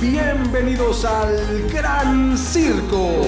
[0.00, 3.24] Bienvenidos al Gran Circo.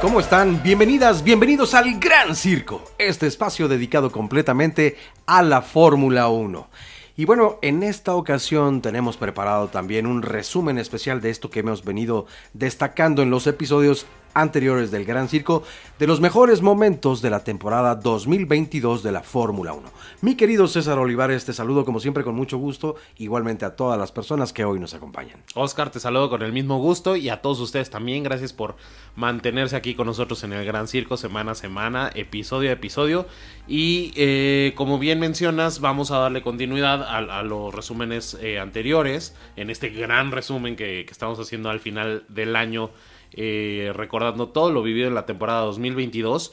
[0.00, 0.60] ¿Cómo están?
[0.64, 6.68] Bienvenidas, bienvenidos al Gran Circo, este espacio dedicado completamente a la Fórmula 1.
[7.16, 11.84] Y bueno, en esta ocasión tenemos preparado también un resumen especial de esto que hemos
[11.84, 15.62] venido destacando en los episodios anteriores del Gran Circo
[15.98, 19.88] de los mejores momentos de la temporada 2022 de la Fórmula 1.
[20.20, 24.12] Mi querido César Olivares, te saludo como siempre con mucho gusto, igualmente a todas las
[24.12, 25.42] personas que hoy nos acompañan.
[25.54, 28.76] Oscar, te saludo con el mismo gusto y a todos ustedes también, gracias por
[29.16, 33.26] mantenerse aquí con nosotros en el Gran Circo semana a semana, episodio a episodio.
[33.68, 39.70] Y eh, como bien mencionas, vamos a darle continuidad a, los resúmenes eh, anteriores, en
[39.70, 42.90] este gran resumen que, que estamos haciendo al final del año
[43.34, 46.52] eh, recordando todo lo vivido en la temporada 2022.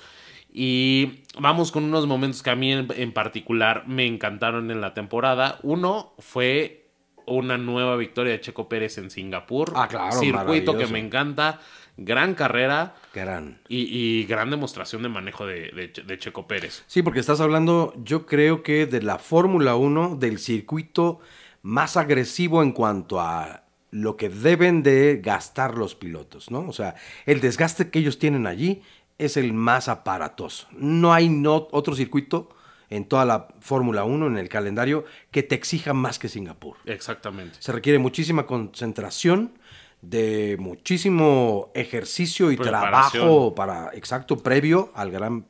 [0.51, 5.59] Y vamos con unos momentos que a mí en, particular me encantaron en la temporada.
[5.61, 6.87] Uno fue
[7.27, 9.73] una nueva victoria de Checo Pérez en Singapur.
[9.75, 10.19] Ah, claro.
[10.19, 11.59] Circuito que me encanta.
[11.97, 12.95] Gran carrera.
[13.13, 13.59] Gran.
[13.67, 16.83] Y, gran demostración de manejo de, de, Checo Pérez.
[16.87, 21.19] Sí, porque estás hablando, yo creo que de la Fórmula 1, del circuito
[21.61, 26.67] más agresivo en cuanto a lo que deben de gastar los pilotos, ¿no?
[26.67, 26.95] O sea,
[27.25, 28.81] el desgaste que ellos tienen allí
[29.17, 30.67] es el más aparatoso.
[30.71, 32.49] No hay no, otro circuito
[32.89, 36.77] en toda la Fórmula 1, en el calendario, que te exija más que Singapur.
[36.85, 37.57] Exactamente.
[37.59, 39.53] Se requiere muchísima concentración,
[40.01, 45.45] de muchísimo ejercicio y trabajo para, exacto, previo al gran,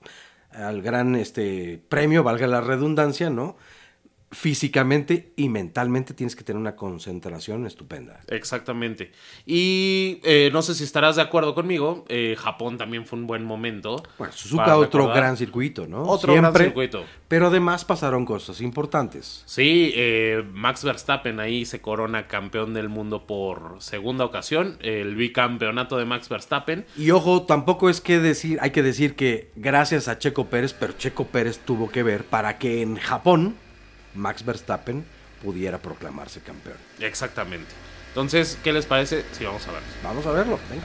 [0.51, 3.57] al gran este, premio, valga la redundancia, ¿no?
[4.31, 8.19] Físicamente y mentalmente tienes que tener una concentración estupenda.
[8.27, 9.11] Exactamente.
[9.45, 13.43] Y eh, no sé si estarás de acuerdo conmigo, eh, Japón también fue un buen
[13.43, 14.03] momento.
[14.17, 16.03] Bueno, Suzuka otro gran circuito, ¿no?
[16.03, 17.03] Otro gran circuito.
[17.27, 19.43] Pero además pasaron cosas importantes.
[19.45, 25.97] Sí, eh, Max Verstappen ahí se corona campeón del mundo por segunda ocasión, el bicampeonato
[25.97, 26.85] de Max Verstappen.
[26.95, 30.93] Y ojo, tampoco es que decir, hay que decir que gracias a Checo Pérez, pero
[30.93, 33.55] Checo Pérez tuvo que ver para que en Japón
[34.15, 35.05] Max Verstappen
[35.43, 36.77] pudiera proclamarse campeón.
[36.99, 37.71] Exactamente.
[38.09, 39.23] Entonces, ¿qué les parece?
[39.31, 39.81] Sí, vamos a ver.
[40.03, 40.83] Vamos a verlo, venga.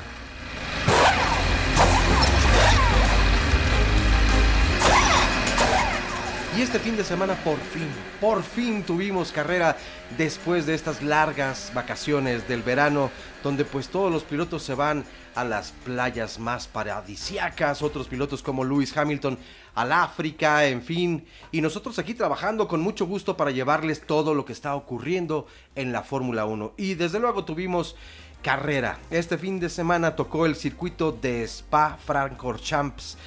[6.56, 7.88] Y este fin de semana por fin,
[8.20, 9.76] por fin tuvimos carrera
[10.16, 13.10] después de estas largas vacaciones del verano,
[13.42, 15.04] donde pues todos los pilotos se van
[15.34, 19.36] a las playas más paradisiacas, otros pilotos como Lewis Hamilton
[19.74, 24.44] al África, en fin, y nosotros aquí trabajando con mucho gusto para llevarles todo lo
[24.44, 26.74] que está ocurriendo en la Fórmula 1.
[26.76, 27.96] Y desde luego tuvimos
[28.42, 29.00] carrera.
[29.10, 33.18] Este fin de semana tocó el circuito de Spa Francorchamps,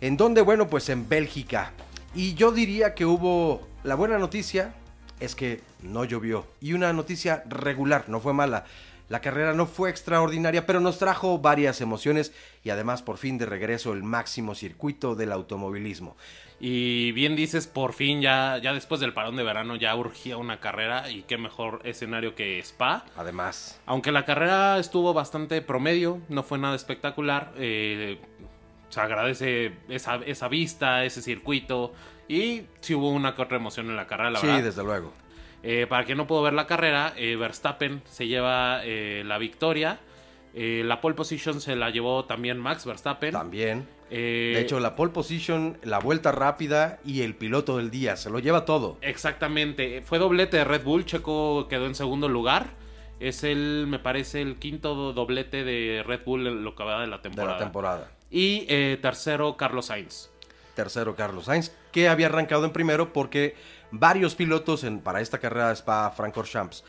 [0.00, 1.72] en donde, bueno, pues en Bélgica.
[2.16, 4.74] Y yo diría que hubo la buena noticia
[5.20, 8.64] es que no llovió y una noticia regular, no fue mala.
[9.10, 12.32] La carrera no fue extraordinaria, pero nos trajo varias emociones
[12.64, 16.16] y además por fin de regreso el máximo circuito del automovilismo.
[16.58, 20.58] Y bien dices, por fin ya, ya después del parón de verano ya urgía una
[20.58, 23.04] carrera y qué mejor escenario que Spa.
[23.14, 23.78] Además.
[23.84, 27.52] Aunque la carrera estuvo bastante promedio, no fue nada espectacular.
[27.58, 28.18] Eh,
[28.88, 31.92] se agradece esa, esa vista, ese circuito.
[32.28, 34.56] Y sí hubo una que otra emoción en la carrera, la verdad.
[34.56, 35.12] Sí, desde luego.
[35.62, 39.98] Eh, para quien no pudo ver la carrera, eh, Verstappen se lleva eh, la victoria.
[40.54, 43.32] la pole position se la llevó también Max Verstappen.
[43.32, 43.86] También.
[44.08, 48.38] de hecho, la pole position, la vuelta rápida y el piloto del día, se lo
[48.38, 48.96] lleva todo.
[49.02, 50.02] Exactamente.
[50.02, 52.68] Fue doblete de Red Bull, Checo quedó en segundo lugar.
[53.18, 57.06] Es el, me parece, el quinto doblete de Red Bull en lo que va de
[57.06, 57.54] la temporada.
[57.54, 58.10] De la temporada.
[58.36, 60.30] Y tercero, Carlos Sainz.
[60.74, 63.56] Tercero, Carlos Sainz, que había arrancado en primero porque
[63.90, 66.84] varios pilotos en, para esta carrera de Spa Francorchamps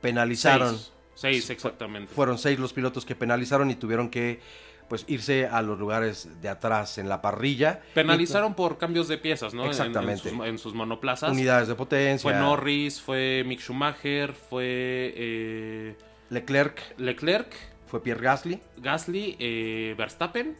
[0.00, 0.78] penalizaron.
[1.14, 2.14] Seis, exactamente.
[2.14, 4.40] Fueron seis los pilotos que penalizaron y tuvieron que
[4.88, 7.80] pues irse a los lugares de atrás en la parrilla.
[7.94, 9.64] Penalizaron por cambios de piezas, ¿no?
[9.64, 10.28] Exactamente.
[10.28, 11.32] En, sus, monoplazas.
[11.32, 12.30] Unidades de potencia.
[12.30, 15.12] Fue Norris, fue Mick Schumacher, fue...
[15.16, 15.96] Eh,
[16.30, 16.98] Leclerc.
[16.98, 17.52] Leclerc.
[17.86, 18.60] Fue Pierre Gasly.
[18.76, 20.56] Gasly, eh, Verstappen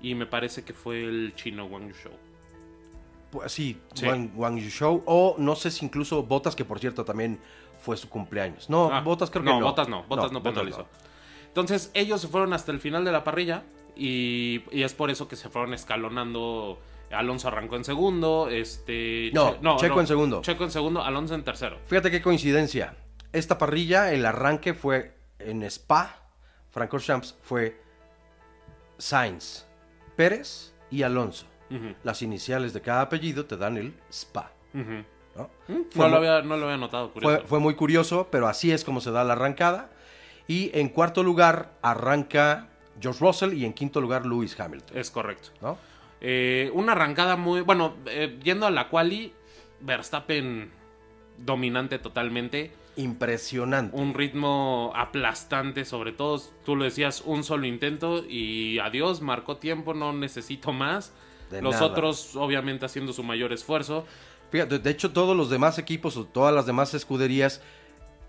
[0.00, 2.10] y me parece que fue el chino Wang Yushu.
[3.30, 3.78] Pues, sí,
[4.34, 5.02] Wang, Yushu.
[5.06, 7.38] O no sé si incluso Botas, que por cierto también
[7.80, 8.70] fue su cumpleaños.
[8.70, 9.60] No, ah, Botas creo que no.
[9.60, 10.86] No, Botas no, Botas no, no
[11.48, 13.64] Entonces ellos se fueron hasta el final de la parrilla
[13.96, 16.80] y, es por eso que se fueron escalonando.
[17.10, 19.30] Alonso arrancó en segundo, este...
[19.32, 20.42] No, Checo en segundo.
[20.42, 21.78] Checo en segundo, Alonso en tercero.
[21.86, 22.96] Fíjate qué coincidencia.
[23.32, 26.22] Esta parrilla, el arranque fue en Spa,
[26.72, 27.80] Francorchamps fue
[28.98, 29.66] Sainz,
[30.16, 31.46] Pérez y Alonso.
[32.04, 34.52] Las iniciales de cada apellido te dan el SPA.
[34.72, 35.50] ¿no?
[35.68, 37.46] Mm, Fue No lo, había, no lo había notado, Fue, curioso.
[37.46, 39.90] fue muy curioso, pero así es como se da la arrancada.
[40.46, 42.68] Y en cuarto lugar arranca
[43.00, 44.96] George Russell y en quinto lugar Lewis Hamilton.
[44.96, 45.48] Es correcto.
[45.60, 45.76] ¿no?
[46.20, 47.62] Eh, una arrancada muy.
[47.62, 49.32] Bueno, eh, yendo a la quali,
[49.80, 50.70] Verstappen
[51.38, 52.72] dominante totalmente.
[52.96, 53.94] Impresionante.
[53.96, 56.40] Un ritmo aplastante, sobre todo.
[56.64, 61.12] Tú lo decías, un solo intento y adiós, marcó tiempo, no necesito más.
[61.50, 61.86] De Los nada.
[61.86, 64.06] otros, obviamente, haciendo su mayor esfuerzo.
[64.50, 67.60] Fíjate, de hecho todos los demás equipos o todas las demás escuderías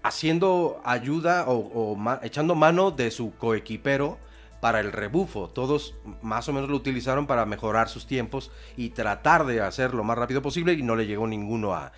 [0.04, 4.18] haciendo ayuda o, o ma- echando mano de su coequipero
[4.62, 5.50] para el rebufo.
[5.50, 10.04] Todos más o menos lo utilizaron para mejorar sus tiempos y tratar de hacer lo
[10.04, 11.92] más rápido posible y no le llegó ninguno a...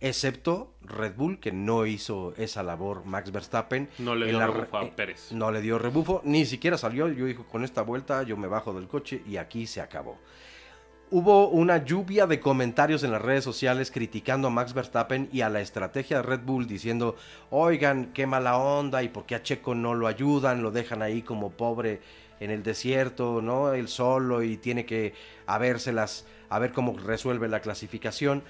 [0.00, 3.88] Excepto Red Bull, que no hizo esa labor Max Verstappen.
[3.98, 5.32] No le dio la rebufo a eh, Pérez.
[5.32, 7.08] No le dio rebufo, ni siquiera salió.
[7.08, 10.18] Yo dijo, con esta vuelta yo me bajo del coche y aquí se acabó.
[11.08, 15.48] Hubo una lluvia de comentarios en las redes sociales criticando a Max Verstappen y a
[15.48, 17.14] la estrategia de Red Bull diciendo,
[17.50, 21.22] oigan, qué mala onda y por qué a Checo no lo ayudan, lo dejan ahí
[21.22, 22.00] como pobre
[22.40, 23.72] en el desierto, ¿no?
[23.72, 25.14] Él solo y tiene que
[25.46, 28.42] a vérselas, a ver cómo resuelve la clasificación.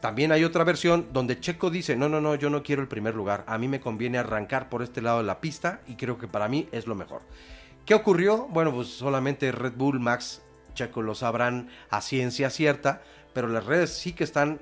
[0.00, 3.14] También hay otra versión donde Checo dice, no, no, no, yo no quiero el primer
[3.14, 6.28] lugar, a mí me conviene arrancar por este lado de la pista y creo que
[6.28, 7.22] para mí es lo mejor.
[7.86, 8.46] ¿Qué ocurrió?
[8.48, 10.42] Bueno, pues solamente Red Bull, Max,
[10.74, 13.02] Checo lo sabrán a ciencia cierta,
[13.32, 14.60] pero las redes sí que están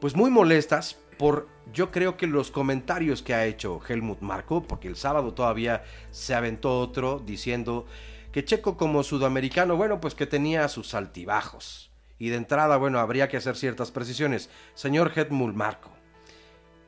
[0.00, 4.88] pues muy molestas por yo creo que los comentarios que ha hecho Helmut Marco, porque
[4.88, 7.86] el sábado todavía se aventó otro diciendo
[8.32, 11.91] que Checo como sudamericano, bueno, pues que tenía sus altibajos.
[12.22, 14.48] Y de entrada, bueno, habría que hacer ciertas precisiones.
[14.74, 15.90] Señor Helmut Marco,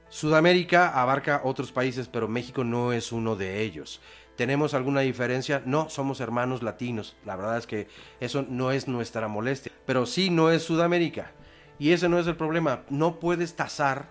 [0.09, 4.01] Sudamérica abarca otros países, pero México no es uno de ellos.
[4.37, 5.61] ¿Tenemos alguna diferencia?
[5.67, 7.17] No, somos hermanos latinos.
[7.27, 7.89] La verdad es que
[8.21, 9.73] eso no es nuestra molestia.
[9.87, 11.33] Pero sí no es Sudamérica.
[11.81, 12.85] Y ese no es el problema.
[12.89, 14.11] No puedes tasar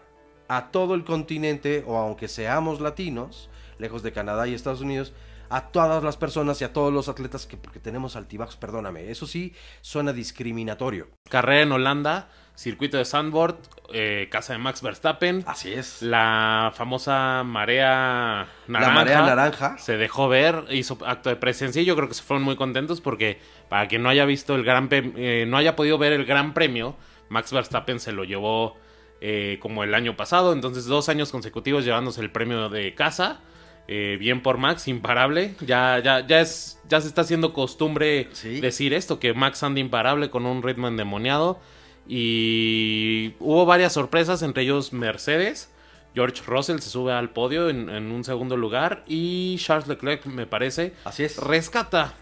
[0.50, 5.14] a todo el continente, o aunque seamos latinos, lejos de Canadá y Estados Unidos,
[5.54, 9.12] a todas las personas y a todos los atletas que porque tenemos altibajos, perdóname.
[9.12, 11.10] Eso sí suena discriminatorio.
[11.30, 13.58] Carrera en Holanda, circuito de Sandboard,
[13.94, 15.44] eh, casa de Max Verstappen.
[15.46, 16.02] Así es.
[16.02, 18.90] La famosa marea naranja.
[18.90, 19.78] La marea naranja.
[19.78, 23.00] Se dejó ver, hizo acto de presencia y yo creo que se fueron muy contentos
[23.00, 23.40] porque
[23.70, 26.96] para quien no haya visto el gran eh, no haya podido ver el gran premio,
[27.30, 28.76] Max Verstappen se lo llevó
[29.22, 33.42] eh, como el año pasado, entonces dos años consecutivos llevándose el premio de casa.
[33.88, 35.56] Eh, bien por Max, imparable.
[35.62, 38.62] Ya, ya, ya es, ya se está haciendo costumbre Sí.
[38.62, 41.60] decir esto, que Max anda imparable con un ritmo endemoniado.
[42.08, 45.70] Y hubo varias sorpresas, entre ellos Mercedes.
[46.16, 49.04] George Russell se sube al podio en, en un segundo lugar.
[49.08, 51.38] Y Charles Leclerc, me parece, Así es.
[51.38, 52.14] rescata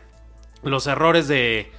[0.63, 1.71] los errores de.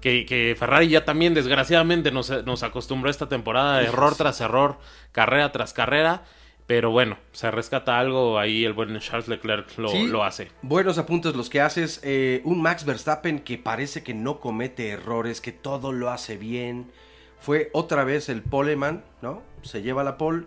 [0.00, 4.78] Que, que Ferrari ya también, desgraciadamente, nos, nos acostumbró esta temporada error tras error,
[5.12, 6.24] carrera tras carrera.
[6.70, 10.06] Pero bueno, se rescata algo ahí, el buen Charles Leclerc lo, Sí.
[10.06, 10.52] lo hace.
[10.62, 11.98] Buenos apuntes los que haces.
[12.04, 16.92] eh, un Max Verstappen que parece que no comete errores, que todo lo hace bien.
[17.40, 19.42] Fue otra vez el poleman, ¿no?
[19.62, 20.44] Se lleva la pole.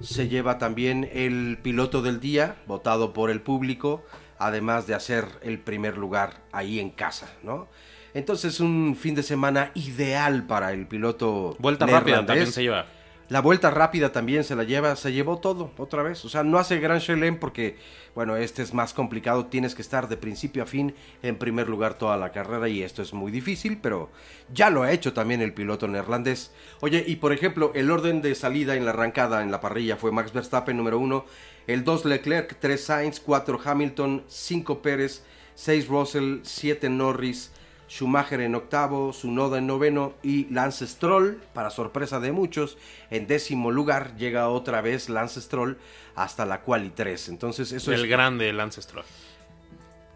[0.00, 4.02] Se lleva también el piloto del día, votado por el público,
[4.38, 7.68] además de hacer el primer lugar ahí en casa, ¿no?
[8.14, 11.56] Entonces un fin de semana ideal para el piloto.
[11.58, 12.86] Vuelta rápida también se lleva.
[13.28, 16.24] La vuelta rápida también se la lleva, se llevó todo otra vez.
[16.24, 17.76] O sea, no hace gran Chelem porque,
[18.14, 19.44] bueno, este es más complicado.
[19.46, 23.02] Tienes que estar de principio a fin en primer lugar toda la carrera y esto
[23.02, 24.08] es muy difícil, pero
[24.54, 26.52] ya lo ha hecho también el piloto neerlandés.
[26.80, 30.10] Oye, y por ejemplo, el orden de salida en la arrancada en la parrilla fue
[30.10, 31.26] Max Verstappen número uno,
[31.66, 35.22] el 2 Leclerc, 3 Sainz, 4 Hamilton, 5 Pérez,
[35.54, 37.52] 6 Russell, 7 Norris,
[37.88, 42.76] Schumacher en octavo, Sunoda en noveno y Lance Stroll, para sorpresa de muchos,
[43.10, 45.78] en décimo lugar llega otra vez Lance Stroll
[46.14, 47.30] hasta la quali 3.
[47.30, 48.10] Entonces eso el es...
[48.10, 49.04] grande Lance Stroll.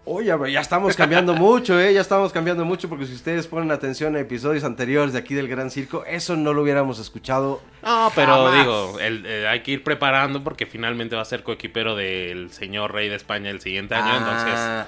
[0.05, 1.95] Oye, ya estamos cambiando mucho, ¿eh?
[1.95, 5.47] Ya estamos cambiando mucho porque si ustedes ponen atención a episodios anteriores de aquí del
[5.47, 7.63] Gran Circo, eso no lo hubiéramos escuchado.
[7.85, 8.59] No, pero jamás.
[8.61, 12.93] digo, el- eh, hay que ir preparando porque finalmente va a ser coequipero del señor
[12.93, 14.19] rey de España el siguiente año, Ah,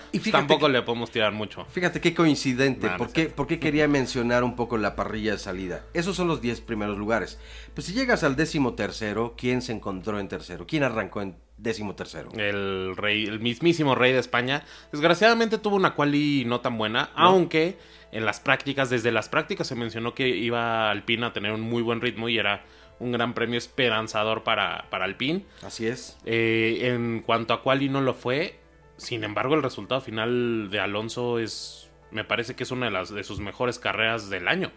[0.01, 1.65] entonces y fíjate tampoco le podemos tirar mucho.
[1.71, 2.87] Fíjate qué coincidente.
[2.89, 3.37] Nah, no ¿Por, es qué, cierto.
[3.37, 5.83] por qué quería mencionar un poco la parrilla de salida?
[5.95, 7.39] Esos son los 10 primeros lugares.
[7.73, 10.67] Pues si llegas al décimo tercero, ¿quién se encontró en tercero?
[10.67, 12.31] ¿Quién arrancó en décimo tercero?
[12.37, 17.79] El rey, el mismísimo rey de España, desgraciadamente tuvo una quali no tan buena, aunque
[18.13, 21.83] en las prácticas, desde las prácticas se mencionó que iba Alpine a tener un muy
[21.83, 22.65] buen ritmo y era
[23.01, 25.45] un gran premio esperanzador para, para Alpine.
[25.63, 26.17] Así es.
[26.25, 28.59] Eh, en cuanto a quali no lo fue,
[28.97, 33.11] sin embargo el resultado final de Alonso es, me parece que es una de las
[33.13, 34.71] de sus mejores carreras del año.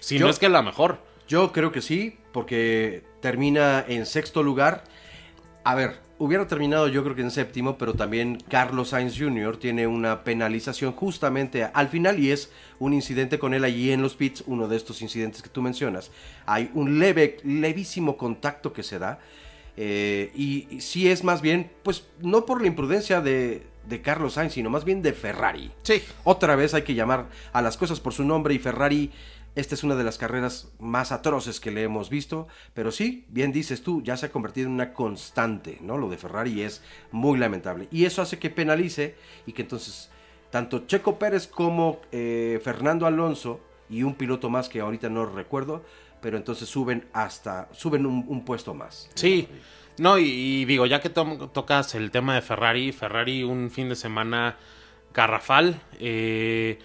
[0.00, 0.98] Si Yo- no es que la mejor.
[1.28, 4.84] Yo creo que sí, porque termina en sexto lugar.
[5.66, 9.56] A ver, hubiera terminado yo creo que en séptimo, pero también Carlos Sainz Jr.
[9.56, 14.14] tiene una penalización justamente al final y es un incidente con él allí en los
[14.14, 16.12] pits, uno de estos incidentes que tú mencionas.
[16.46, 19.18] Hay un leve, levísimo contacto que se da.
[19.76, 24.34] eh, y, y sí es más bien, pues no por la imprudencia de, de Carlos
[24.34, 25.72] Sainz, sino más bien de Ferrari.
[25.82, 26.00] Sí.
[26.22, 29.10] Otra vez hay que llamar a las cosas por su nombre y Ferrari,
[29.56, 33.50] esta es una de las carreras más atroces que le hemos visto, pero sí, bien
[33.50, 35.98] dices tú, ya se ha convertido en una constante, ¿no?
[35.98, 40.10] Lo de Ferrari es muy lamentable y eso hace que penalice y que entonces
[40.50, 43.60] tanto Checo Pérez como eh, Fernando Alonso
[43.90, 45.84] y un piloto más que ahorita no recuerdo,
[46.20, 49.10] pero entonces suben hasta, suben un, puesto más.
[49.14, 49.48] Sí.
[49.98, 53.96] No, y, digo, ya que to- tocas el tema de Ferrari, Ferrari un fin de
[53.96, 54.56] semana
[55.14, 56.78] garrafal, eh,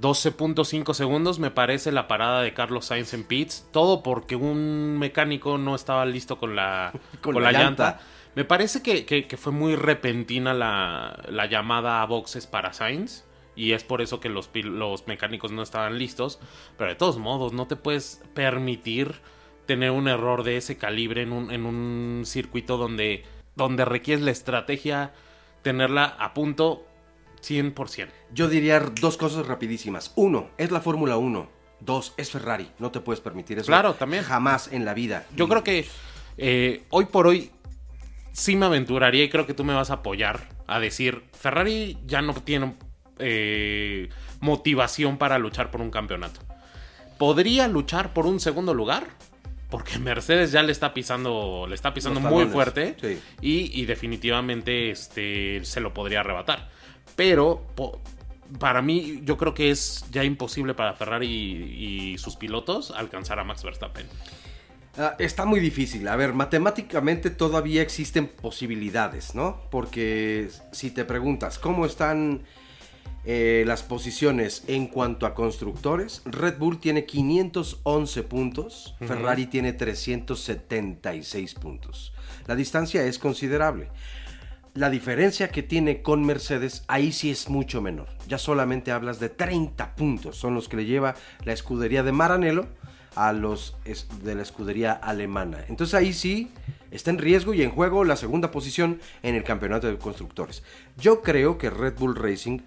[0.00, 5.58] 12.5 segundos me parece la parada de Carlos Sainz en pits, todo porque un mecánico
[5.58, 7.84] no estaba listo con la, Con con la la, llanta.
[7.84, 8.00] llanta.
[8.34, 13.24] Me parece que, que- que fue muy repentina la, la llamada a boxes para Sainz.
[13.56, 16.38] Y es por eso que los, los mecánicos no estaban listos.
[16.76, 19.16] Pero de todos modos, no te puedes permitir
[19.66, 23.24] tener un error de ese calibre en un, en un circuito donde,
[23.56, 25.12] donde requieres la estrategia,
[25.62, 26.86] tenerla a punto
[27.42, 28.08] 100%.
[28.32, 30.12] Yo diría dos cosas rapidísimas.
[30.16, 31.50] Uno, es la Fórmula 1.
[31.80, 32.70] Dos, es Ferrari.
[32.78, 33.66] No te puedes permitir eso.
[33.66, 34.24] Claro, también.
[34.24, 35.26] Jamás en la vida.
[35.36, 35.86] Yo Y- creo que
[36.36, 37.50] eh, hoy por hoy
[38.32, 42.20] sí me aventuraría y creo que tú me vas a apoyar a decir, Ferrari ya
[42.22, 42.74] no tiene
[43.18, 44.08] eh,
[44.40, 46.40] motivación para luchar por un campeonato.
[47.18, 49.06] ¿Podría luchar por un segundo lugar?
[49.70, 53.20] Porque Mercedes ya le está pisando, le está pisando muy fuerte sí.
[53.42, 56.70] y, y definitivamente este, se lo podría arrebatar.
[57.18, 57.64] Pero
[58.60, 63.40] para mí yo creo que es ya imposible para Ferrari y, y sus pilotos alcanzar
[63.40, 64.06] a Max Verstappen.
[64.96, 66.06] Ah, está muy difícil.
[66.06, 69.62] A ver, matemáticamente todavía existen posibilidades, ¿no?
[69.68, 72.44] Porque si te preguntas cómo están
[73.24, 81.54] eh, las posiciones en cuanto a constructores, Red Bull tiene 511 puntos, Ferrari tiene 376
[81.54, 82.12] puntos.
[82.46, 83.88] La distancia es considerable.
[84.78, 88.06] La diferencia que tiene con Mercedes, ahí sí es mucho menor.
[88.28, 90.36] Ya solamente hablas de 30 puntos.
[90.36, 92.68] Son los que le lleva la escudería de Maranello
[93.16, 93.76] a los
[94.22, 95.64] de la escudería alemana.
[95.68, 96.52] Entonces ahí sí
[96.92, 100.62] está en riesgo y en juego la segunda posición en el campeonato de constructores.
[100.96, 102.60] Yo creo que Red Bull Racing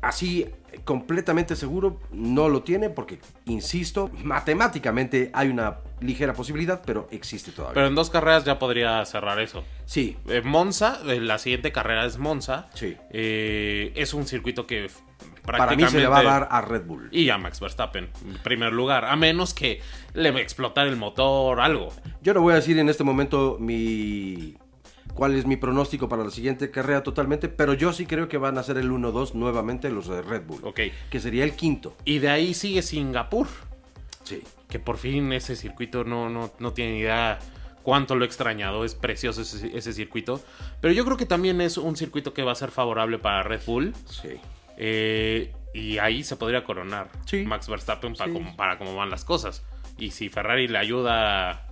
[0.00, 0.46] así
[0.84, 7.74] completamente seguro no lo tiene porque, insisto, matemáticamente hay una ligera posibilidad, pero existe todavía.
[7.74, 9.64] Pero en dos carreras ya podría cerrar eso.
[9.84, 12.68] sí, Eh, Monza, eh, la siguiente carrera es Monza.
[12.74, 12.96] Sí.
[13.10, 14.88] Eh, es un circuito que
[15.44, 17.08] para mí se le va a dar a Red Bull.
[17.10, 19.04] Y a Max Verstappen, en primer lugar.
[19.04, 19.80] A menos que
[20.14, 21.88] le va a explotar el motor, algo.
[22.22, 24.56] Yo no voy a decir en este momento mi
[25.14, 28.58] cuál es mi pronóstico para la siguiente carrera totalmente, pero yo sí creo que van
[28.58, 30.80] a ser el 1-2 nuevamente los de Red Bull, Ok.
[31.10, 31.94] que sería el quinto.
[32.04, 33.46] Y de ahí sigue Singapur.
[34.24, 34.42] Sí.
[34.68, 37.38] Que por fin ese circuito no, no, no tiene idea
[37.82, 38.84] cuánto lo he extrañado.
[38.84, 40.40] Es precioso ese, ese circuito.
[40.80, 43.60] Pero yo creo que también es un circuito que va a ser favorable para Red
[43.66, 43.92] Bull.
[44.06, 44.30] Sí.
[44.78, 47.44] Eh, y ahí se podría coronar Sí.
[47.44, 48.34] Max Verstappen para, Sí.
[48.38, 49.62] cómo, para cómo van las cosas.
[49.98, 51.66] Y si Ferrari le ayuda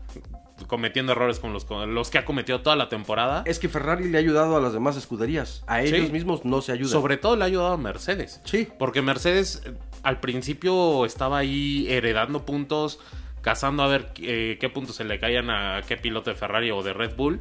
[0.71, 4.21] cometiendo errores con los, que ha cometido toda la temporada, Es que Ferrari le ha
[4.21, 6.13] ayudado a las demás escuderías, a ellos Sí.
[6.13, 6.93] mismos no se ayudan.
[6.93, 8.41] sobre todo le ha ayudado a Mercedes.
[8.45, 8.69] Sí.
[8.79, 9.73] Porque Mercedes eh,
[10.05, 13.01] al principio estaba ahí heredando puntos,
[13.43, 16.83] cazando a ver eh, qué puntos se le caían a qué piloto de Ferrari o
[16.85, 17.41] de Red Bull.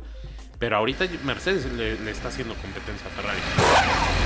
[0.57, 4.18] Pero ahorita Mercedes le, le está haciendo competencia a Ferrari.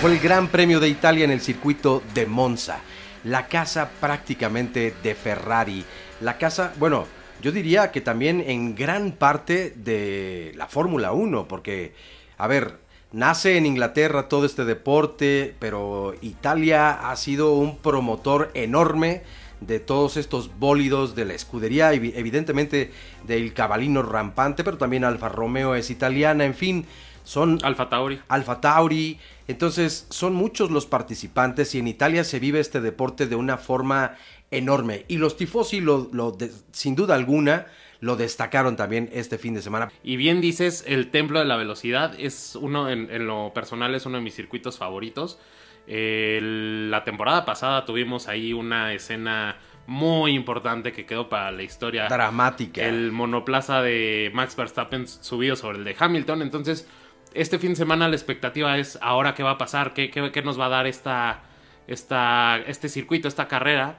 [0.00, 2.78] Fue el Gran Premio de Italia en el circuito de Monza,
[3.24, 5.84] la casa prácticamente de Ferrari,
[6.20, 7.06] la casa, bueno,
[7.42, 11.94] yo diría que también en gran parte de la Fórmula 1, porque,
[12.36, 12.78] a ver,
[13.10, 19.22] nace en Inglaterra todo este deporte, pero Italia ha sido un promotor enorme
[19.60, 22.92] de todos estos bólidos de la escudería, evi- evidentemente
[23.26, 26.86] del cabalino rampante, pero también Alfa Romeo es italiana, en fin,
[27.24, 28.20] son Alfa Tauri.
[28.28, 29.18] Alfa Tauri.
[29.48, 34.14] Entonces, son muchos los participantes y en Italia se vive este deporte de una forma
[34.50, 35.04] enorme.
[35.08, 37.66] Y los tifosi, lo, lo de- sin duda alguna,
[38.00, 39.90] lo destacaron también este fin de semana.
[40.04, 44.06] Y bien dices, el Templo de la Velocidad es uno, en, en lo personal, es
[44.06, 45.38] uno de mis circuitos favoritos.
[45.86, 52.08] El- la temporada pasada tuvimos ahí una escena muy importante que quedó para la historia.
[52.08, 52.84] Dramática.
[52.86, 56.42] El monoplaza de Max Verstappen subido sobre el de Hamilton.
[56.42, 56.86] Entonces,
[57.34, 60.58] este fin de semana la expectativa es ahora qué va a pasar, qué, qué, nos
[60.58, 61.42] va a dar esta,
[61.86, 63.98] esta, este circuito, esta carrera.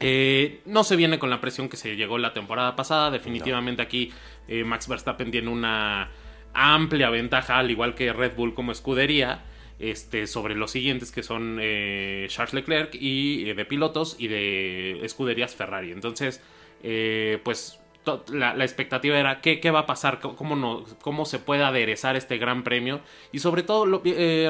[0.00, 3.10] Eh, no se viene con la presión que se llegó la temporada pasada.
[3.10, 4.12] Definitivamente aquí
[4.48, 6.10] eh, Max Verstappen tiene una
[6.54, 9.44] amplia ventaja, al igual que Red Bull como escudería,
[9.78, 15.54] este, sobre los siguientes que son eh, Charles Leclerc y de pilotos y de escuderías
[15.54, 15.92] Ferrari.
[15.92, 16.42] Entonces,
[17.44, 17.81] pues
[18.28, 22.38] la, expectativa era qué, qué va a pasar, cómo, no, cómo se puede aderezar este
[22.38, 23.00] gran premio
[23.32, 24.02] y sobre todo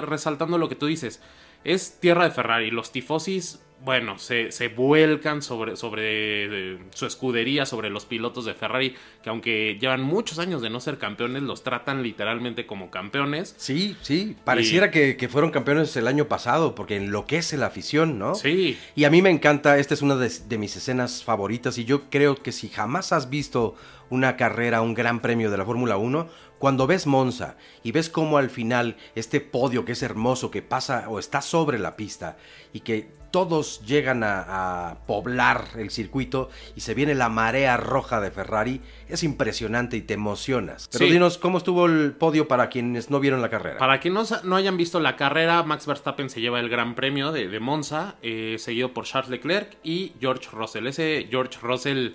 [0.02, 1.22] resaltando lo que tú dices
[1.64, 2.70] es tierra de Ferrari.
[2.70, 9.30] Los tifosis, bueno, se, vuelcan sobre, sobre su escudería, sobre los pilotos de Ferrari, que
[9.30, 13.54] aunque llevan muchos años de no ser campeones, los tratan literalmente como campeones.
[13.58, 18.34] Sí, sí, pareciera que, fueron campeones el año pasado, porque enloquece la afición, ¿no?
[18.34, 18.78] Sí.
[18.94, 22.08] Y a mí me encanta, esta es una de, de mis escenas favoritas, y yo
[22.08, 23.74] creo que si jamás has visto
[24.12, 26.28] una carrera, un gran premio de la Fórmula 1,
[26.58, 31.06] cuando ves Monza y ves cómo al final este podio que es hermoso, que pasa
[31.08, 32.36] o está sobre la pista
[32.74, 38.30] y que todos llegan a, poblar el circuito y se viene la marea roja de
[38.30, 40.90] Ferrari, es impresionante y te emocionas.
[40.92, 43.78] Pero dinos, ¿cómo estuvo el podio para quienes no vieron la carrera?
[43.78, 47.58] Para quienes no, hayan visto la carrera, Max Verstappen se lleva el Gran Premio de,
[47.60, 50.86] Monza, eh, seguido por Charles Leclerc y George Russell.
[50.86, 52.10] Ese George Russell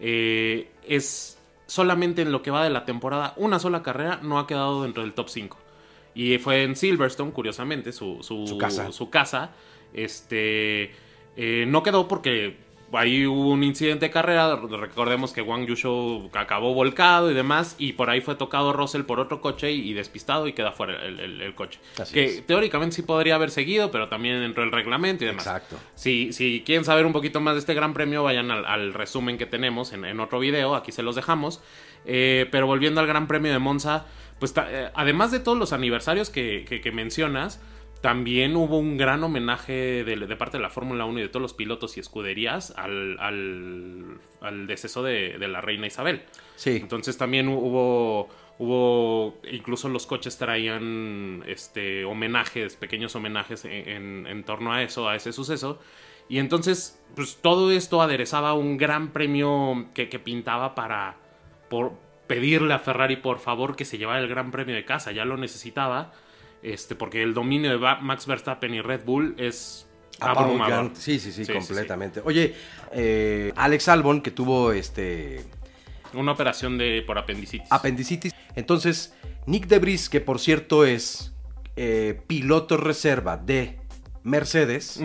[0.00, 1.35] eh, es
[1.66, 5.02] solamente en lo que va de la temporada, una sola carrera no ha quedado dentro
[5.02, 5.58] del top 5.
[6.14, 8.90] Y fue en Silverstone, curiosamente, su, su, casa.
[8.92, 9.50] Su casa.
[9.92, 10.92] Este,
[11.36, 12.56] eh, no quedó porque
[12.92, 17.94] ahí hubo un incidente de carrera, recordemos que Wang Yusho acabó volcado y demás, y
[17.94, 21.80] por ahí fue tocado Russell por otro coche y, despistado y queda fuera el, coche.
[22.12, 25.46] que teóricamente sí podría haber seguido, pero también dentro del reglamento y demás.
[25.46, 25.76] Exacto.
[25.94, 29.46] Si, si quieren saber un poquito más de este gran premio, vayan al, resumen que
[29.46, 31.60] tenemos en, otro video, aquí se los dejamos.
[32.04, 34.06] Eh, pero volviendo al gran premio de Monza,
[34.38, 37.60] pues eh, además de todos los aniversarios que, que mencionas,
[38.06, 41.54] también hubo un gran homenaje de, parte de la Fórmula 1 y de todos los
[41.54, 46.22] pilotos y escuderías al, al, deceso de, la reina Isabel.
[46.54, 46.76] Sí.
[46.80, 48.28] Entonces también hubo,
[48.60, 55.32] hubo incluso los coches traían este, homenajes, pequeños homenajes en, torno a eso, a ese
[55.32, 55.80] suceso.
[56.28, 61.16] Y entonces, pues todo esto aderezaba un gran premio que, que pintaba para
[61.68, 61.94] por
[62.28, 65.36] pedirle a Ferrari por favor que se llevara el gran premio de casa, ya lo
[65.36, 66.12] necesitaba
[66.66, 69.86] este, porque el dominio de Max Verstappen y Red Bull es
[70.18, 70.90] abrumador.
[70.94, 72.20] Sí, sí, sí, completamente.
[72.24, 72.54] Oye,
[72.92, 75.44] eh, Alex Albon, que tuvo este...
[76.12, 77.70] Una operación de, por apendicitis.
[77.70, 78.34] Apendicitis.
[78.56, 79.14] Entonces,
[79.46, 81.34] Nick Debris, que por cierto es
[81.76, 83.78] eh, piloto reserva de
[84.24, 85.00] Mercedes,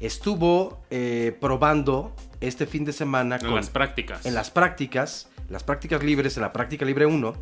[0.00, 3.38] estuvo eh, probando este fin de semana...
[3.40, 4.26] En las prácticas.
[4.26, 7.34] En las prácticas, las prácticas libres, en la práctica libre 1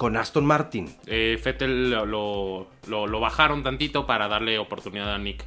[0.00, 0.96] con Aston Martin.
[1.06, 5.44] Eh, Fettel lo, lo, bajaron tantito para darle oportunidad a Nick.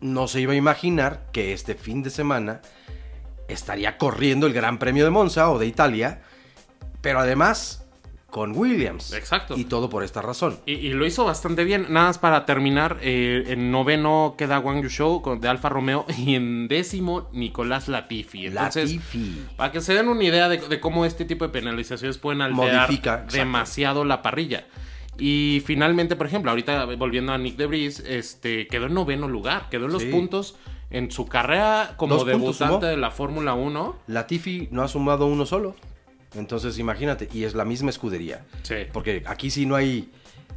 [0.00, 2.60] No se iba a imaginar que este fin de semana
[3.48, 6.22] estaría corriendo el Gran Premio de Monza o de Italia,
[7.00, 7.79] pero además
[8.30, 9.12] con Williams.
[9.12, 9.56] Exacto.
[9.56, 10.58] Y todo por esta razón.
[10.66, 11.86] Y, lo hizo bastante bien.
[11.90, 16.68] Nada más para terminar, eh, en noveno queda Wang Yusho de Alfa Romeo y en
[16.68, 18.46] décimo Nicolás Latifi.
[18.46, 19.42] Entonces, Latifi.
[19.56, 24.04] Para que se den una idea de, cómo este tipo de penalizaciones pueden alterar demasiado
[24.04, 24.66] la parrilla.
[25.18, 29.86] Y finalmente, por ejemplo, ahorita volviendo a Nick Debris, este, quedó en noveno lugar, quedó
[29.86, 30.56] en los puntos
[30.90, 33.96] en su carrera como debutante de la Fórmula 1.
[34.06, 35.74] Latifi no ha sumado uno solo.
[36.34, 38.44] Entonces, imagínate, y es la misma escudería.
[38.62, 38.86] Sí.
[38.92, 40.10] Porque aquí sí no hay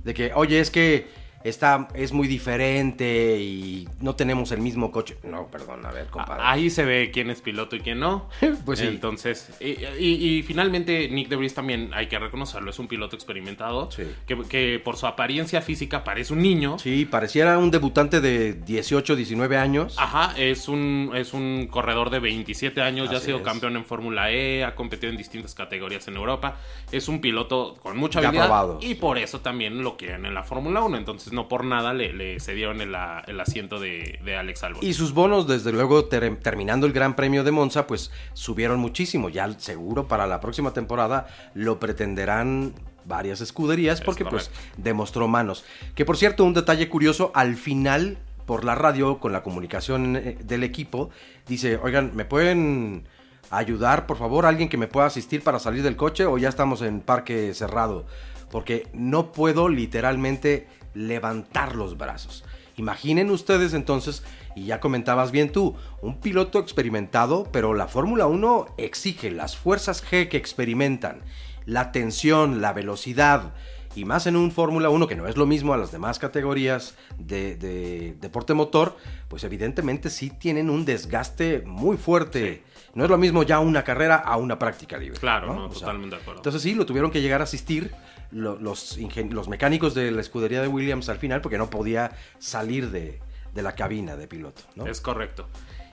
[0.04, 1.08] de que, oye, es que
[1.44, 5.18] está, es muy diferente y no tenemos el mismo coche.
[5.24, 6.44] No, perdón, a ver, compadre.
[6.46, 8.30] Ahí se ve quién es piloto y quién no.
[8.66, 8.86] pues sí.
[8.86, 13.92] Entonces, y, finalmente Nick DeVries también hay que reconocerlo, es un piloto experimentado.
[13.92, 14.04] Sí.
[14.26, 16.80] Que, por su apariencia física parece un niño.
[16.80, 19.96] Sí, pareciera un debutante de 18, 19 años.
[20.00, 24.32] Ajá, es un, es un corredor de 27 años, ya ha sido campeón en Fórmula
[24.32, 26.58] E, ha competido en distintas categorías en Europa.
[26.92, 28.78] Es un piloto con mucha habilidad.
[28.82, 30.98] Y por eso también lo quieren en la Fórmula 1.
[30.98, 34.84] Entonces, no por nada le, cedieron el, asiento de, Alex Albon.
[34.84, 39.30] Y sus bonos, desde luego, terminando el Gran Premio de Monza, pues subieron muchísimo.
[39.30, 42.74] Ya seguro para la próxima temporada lo pretenderán
[43.06, 45.66] varias escuderías porque pues demostró manos.
[45.96, 50.38] Que por cierto, un detalle curioso, al final por la radio con la comunicación eh,
[50.44, 51.10] del equipo
[51.48, 53.08] dice, "Oigan, ¿me pueden
[53.50, 56.82] ayudar, por favor, alguien que me pueda asistir para salir del coche o ya estamos
[56.82, 58.06] en parque cerrado?"
[58.52, 62.44] Porque no puedo literalmente levantar los brazos.
[62.76, 64.24] Imaginen ustedes entonces,
[64.56, 70.04] y ya comentabas bien tú, un piloto experimentado, pero la Fórmula 1 exige las fuerzas
[70.04, 71.22] G que experimentan,
[71.66, 73.54] la tensión, la velocidad,
[73.96, 76.96] y más en un Fórmula 1 que no es lo mismo a las demás categorías
[77.18, 82.64] de, deporte motor, pues evidentemente sí tienen un desgaste muy fuerte.
[82.96, 85.20] No es lo mismo ya una carrera a una práctica libre.
[85.20, 86.40] Claro, totalmente de acuerdo.
[86.40, 87.92] Entonces sí, lo tuvieron que llegar a asistir
[88.34, 93.20] los, los, mecánicos de la escudería de Williams al final porque no podía salir de,
[93.56, 94.64] la cabina de piloto.
[94.86, 95.48] Es correcto.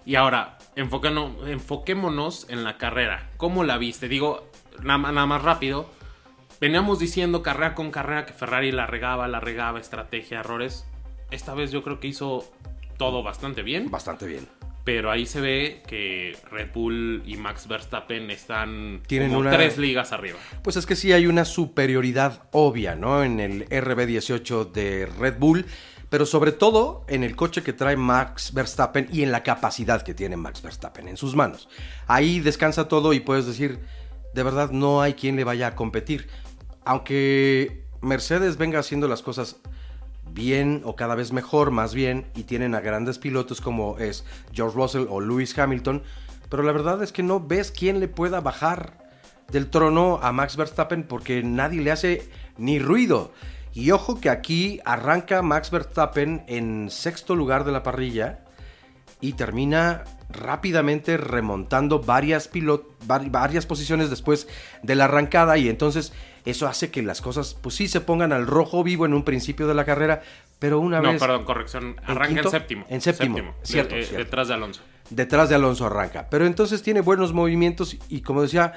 [0.07, 3.31] Y ahora, enfoquémonos en la carrera.
[3.37, 4.09] ¿Cómo la viste?
[4.09, 4.51] Digo,
[4.83, 5.91] nada, nada más rápido.
[6.61, 10.87] Veníamos diciendo carrera con carrera que Ferrari la regaba, la regaba, estrategia, errores.
[11.31, 12.51] Esta vez yo creo que hizo
[12.97, 13.91] todo bastante bien.
[13.91, 19.49] Bastante bien pero ahí se ve que Red Bull y Max Verstappen están Tienen como
[19.51, 20.39] tres ligas arriba.
[20.63, 23.23] Pues es que sí hay una superioridad obvia, ¿no?
[23.23, 25.67] En el RB18 de Red Bull,
[26.09, 30.15] pero sobre todo en el coche que trae Max Verstappen y en la capacidad que
[30.15, 31.69] tiene Max Verstappen en sus manos.
[32.07, 33.81] Ahí descansa todo y puedes decir,
[34.35, 36.29] de verdad no hay quien le vaya a competir.
[36.85, 39.61] Aunque Mercedes venga haciendo las cosas
[40.33, 44.77] bien o cada vez mejor, más bien, y tienen a grandes pilotos como es George
[44.77, 46.03] Russell o Lewis Hamilton,
[46.49, 48.99] pero la verdad es que no ves quién le pueda bajar
[49.51, 53.33] del trono a Max Verstappen porque nadie le hace ni ruido.
[53.73, 58.45] Y ojo que aquí arranca Max Verstappen en sexto lugar de la parrilla
[59.21, 62.51] y termina rápidamente remontando varias,
[63.07, 64.49] varias posiciones después
[64.83, 66.13] de la arrancada y entonces
[66.45, 69.67] eso hace que las cosas, pues sí, se pongan al rojo vivo en un principio
[69.67, 70.23] de la carrera,
[70.59, 71.15] pero una vez...
[71.15, 71.97] No, perdón, corrección.
[72.05, 72.87] Arranca en, séptimo.
[72.89, 74.83] En séptimo, cierto, eh, Detrás de Alonso.
[75.11, 76.29] Detrás de Alonso arranca.
[76.31, 78.75] Pero entonces tiene buenos movimientos y como decía,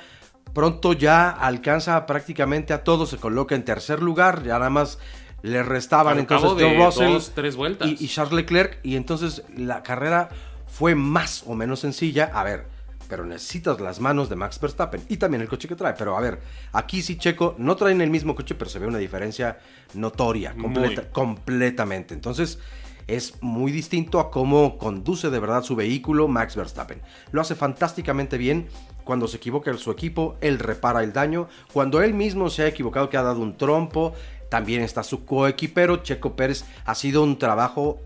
[0.54, 5.00] pronto ya alcanza prácticamente a todos, se coloca en tercer lugar, ya nada más
[5.42, 7.88] le restaban entonces Joe Russell tres vueltas.
[7.88, 10.30] Y, y Charles Leclerc y entonces la carrera
[10.73, 12.31] fue más o menos sencilla.
[12.33, 12.65] A ver,
[13.07, 15.93] pero necesitas las manos de Max Verstappen y también el coche que trae.
[15.93, 18.97] Pero a ver, aquí sí Checo no traen el mismo coche, pero se ve una
[18.97, 19.59] diferencia
[19.93, 20.55] notoria,
[21.12, 22.15] completamente.
[22.15, 22.57] Entonces
[23.05, 27.01] es muy distinto a cómo conduce de verdad su vehículo Max Verstappen.
[27.31, 28.67] Lo hace fantásticamente bien.
[29.03, 31.49] Cuando se equivoca su equipo, él repara el daño.
[31.71, 34.13] Cuando él mismo se ha equivocado, que ha dado un trompo,
[34.49, 36.63] también está su coequipero, Checo Pérez.
[36.86, 37.99] Ha sido un trabajo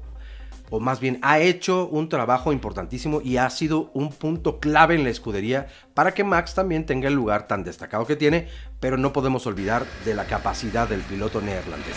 [0.70, 5.04] o más bien ha hecho un trabajo importantísimo y ha sido un punto clave en
[5.04, 8.48] la escudería para que Max también tenga el lugar tan destacado que tiene,
[8.80, 11.96] pero no podemos olvidar de la capacidad del piloto neerlandés.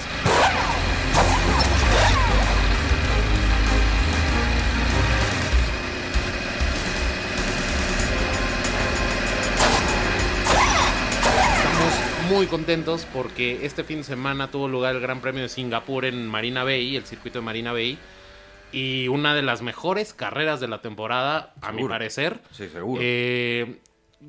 [11.57, 16.05] Estamos muy contentos porque este fin de semana tuvo lugar el Gran Premio de Singapur
[16.05, 17.99] en Marina Bay, el circuito de Marina Bay
[18.73, 22.41] y una de las mejores carreras de la temporada, a mi parecer.
[22.53, 23.01] Sí, seguro.
[23.03, 23.79] Eh,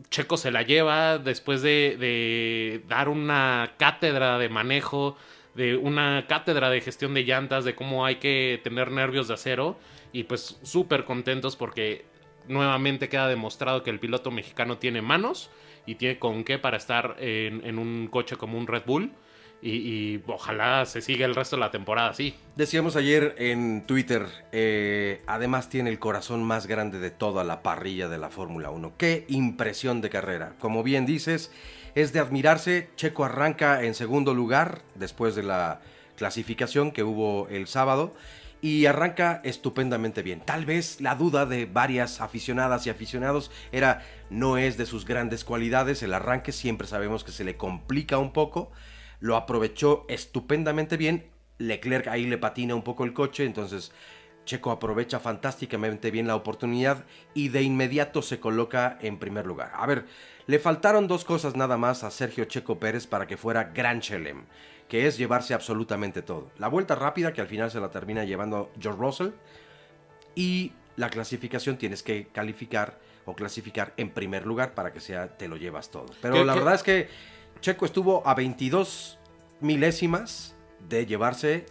[0.09, 5.17] Checo se la lleva después de, dar una cátedra de manejo,
[5.53, 9.77] de una cátedra de gestión de llantas, de cómo hay que tener nervios de acero.
[10.13, 12.05] Y pues súper contentos porque
[12.47, 15.49] nuevamente queda demostrado que el piloto mexicano tiene manos
[15.85, 19.11] y tiene con qué para estar en, en un coche como un Red Bull.
[19.63, 22.35] Y, ojalá se siga el resto de la temporada así.
[22.55, 28.07] Decíamos ayer en Twitter, eh, además tiene el corazón más grande de toda la parrilla
[28.07, 28.93] de la Fórmula 1.
[28.97, 30.53] Qué impresión de carrera.
[30.59, 31.51] Como bien dices,
[31.93, 32.89] es de admirarse.
[32.95, 35.81] Checo arranca en segundo lugar después de la
[36.15, 38.13] clasificación que hubo el sábado
[38.61, 40.39] y arranca estupendamente bien.
[40.39, 45.43] Tal vez la duda de varias aficionadas y aficionados era no es de sus grandes
[45.43, 48.71] cualidades, el arranque siempre sabemos que se le complica un poco,
[49.21, 51.29] lo aprovechó estupendamente bien.
[51.57, 53.91] Leclerc ahí le patina un poco el coche, entonces
[54.45, 59.71] Checo aprovecha fantásticamente bien la oportunidad y de inmediato se coloca en primer lugar.
[59.75, 60.05] A ver,
[60.47, 64.45] le faltaron dos cosas nada más a Sergio Checo Pérez para que fuera Gran Chelem,
[64.89, 66.51] que es llevarse absolutamente todo.
[66.57, 69.29] La vuelta rápida, que al final se la termina llevando George Russell,
[70.33, 75.47] y la clasificación tienes que calificar o clasificar en primer lugar para que sea te
[75.47, 76.07] lo llevas todo.
[76.21, 77.07] Pero la verdad es que
[77.61, 79.17] Checo estuvo a 22
[79.61, 80.55] milésimas
[80.89, 81.65] de llevarse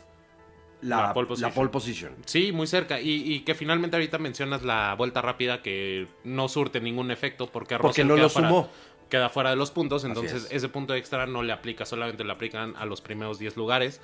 [0.82, 2.14] la, pole position.
[2.24, 3.00] Sí, muy cerca.
[3.00, 8.04] Y, que finalmente ahorita mencionas la vuelta rápida que no surte ningún efecto porque, porque
[8.04, 8.70] no lo sumó.
[9.08, 12.74] queda fuera de los puntos, entonces ese punto extra no le aplica, solamente le aplican
[12.76, 14.00] a los primeros 10 lugares.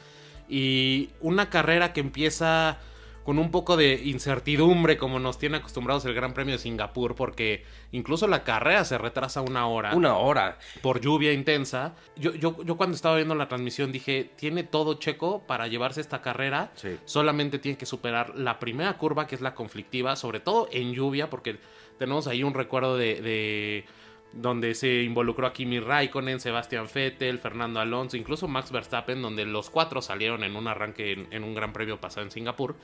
[0.49, 2.79] Y una carrera que empieza
[3.27, 7.65] con un poco de incertidumbre como nos tiene acostumbrados el Gran Premio de Singapur, porque
[7.91, 9.97] incluso la carrera se retrasa una hora.
[9.97, 10.59] Una hora.
[10.81, 11.97] Por lluvia intensa.
[12.15, 16.23] Yo, yo, yo cuando estaba viendo la transmisión dije, tiene todo Checo para llevarse esta
[16.23, 16.71] carrera.
[16.77, 16.97] Sí.
[17.05, 21.29] Solamente tiene que superar la primera curva, que es la conflictiva, sobre todo en lluvia,
[21.29, 21.59] porque
[21.99, 23.21] tenemos ahí un recuerdo de...
[23.21, 23.85] de
[24.33, 29.71] donde se involucró a Kimi Raikkonen, Sebastian Vettel, Fernando Alonso, incluso Max Verstappen, donde los
[29.71, 32.77] cuatro salieron en un arranque en, en un gran premio pasado en Singapur.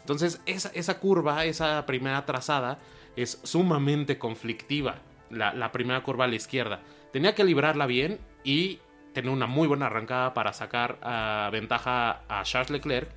[0.00, 2.78] Entonces, esa, esa curva, esa primera trazada,
[3.16, 4.96] es sumamente conflictiva.
[5.30, 6.80] La, la, primera curva a la izquierda.
[7.12, 8.80] Tenía que librarla bien y
[9.12, 13.10] tener una muy buena arrancada para sacar uh, ventaja a Charles Leclerc.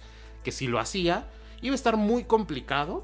[0.43, 1.28] Que si lo hacía,
[1.62, 3.04] iba a estar muy complicado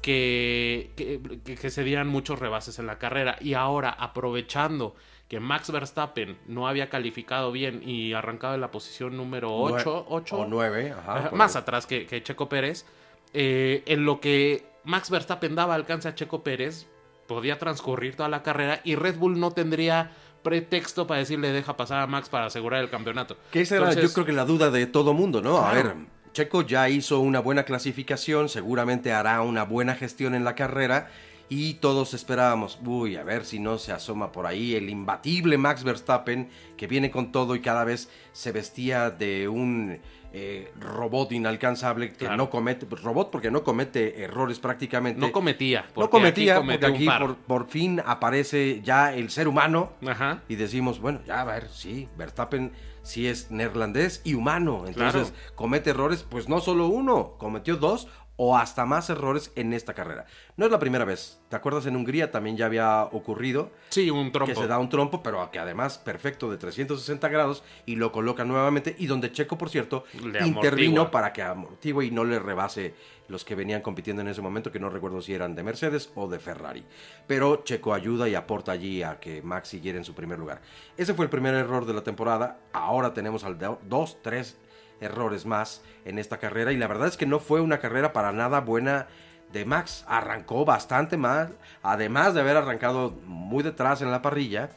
[0.00, 3.36] que, que, que, se dieran muchos rebases en la carrera.
[3.40, 4.94] Y ahora, aprovechando
[5.28, 10.36] que Max Verstappen no había calificado bien y arrancado en la posición número 8, 8
[10.36, 12.86] o 9, ajá, más atrás que, que Checo Pérez
[13.34, 16.86] eh, en lo que Max Verstappen daba alcance a Checo Pérez,
[17.26, 20.12] podía transcurrir toda la carrera y Red Bull no tendría
[20.42, 23.36] pretexto para decirle deja pasar a Max para asegurar el campeonato.
[23.50, 25.58] Que esa Entonces, era yo creo que la duda de todo mundo, ¿no?
[25.58, 25.66] Claro.
[25.68, 25.94] A ver,
[26.32, 31.10] Checo ya hizo una buena clasificación, seguramente hará una buena gestión en la carrera
[31.48, 35.82] y todos esperábamos, uy, a ver si no se asoma por ahí el imbatible Max
[35.82, 39.98] Verstappen que viene con todo y cada vez se vestía de un
[40.40, 42.36] eh, robot inalcanzable que Claro.
[42.36, 45.20] no comete, pues, robot porque no comete errores prácticamente.
[45.20, 45.86] No cometía.
[45.96, 50.42] No cometía, aquí porque aquí por, por fin aparece ya el ser humano Ajá.
[50.48, 52.72] y decimos, bueno, ya a ver, sí, Verstappen
[53.02, 55.52] sí es neerlandés y humano, entonces Claro.
[55.56, 58.06] comete errores, pues no solo uno, cometió dos
[58.40, 60.24] o hasta más errores en esta carrera.
[60.56, 61.84] No es la primera vez, ¿te acuerdas?
[61.86, 64.54] En Hungría también ya había ocurrido Sí, un trompo.
[64.54, 68.44] que se da un trompo, pero que además perfecto de 360 grados y lo coloca
[68.44, 71.10] nuevamente y donde Checo, por cierto, Le intervino amortigua.
[71.10, 72.94] para que amortigue y no le rebase
[73.26, 76.28] los que venían compitiendo en ese momento, que no recuerdo si eran de Mercedes o
[76.28, 76.84] de Ferrari.
[77.26, 80.62] Pero Checo ayuda y aporta allí a que Max siguiera en su primer lugar.
[80.96, 82.60] Ese fue el primer error de la temporada.
[82.72, 84.56] Ahora tenemos al de- dos, tres
[85.00, 88.32] errores más en esta carrera y la verdad es que no fue una carrera para
[88.32, 89.06] nada buena
[89.52, 90.04] de Max.
[90.08, 94.70] Arrancó bastante mal, además de haber arrancado muy detrás en la parrilla.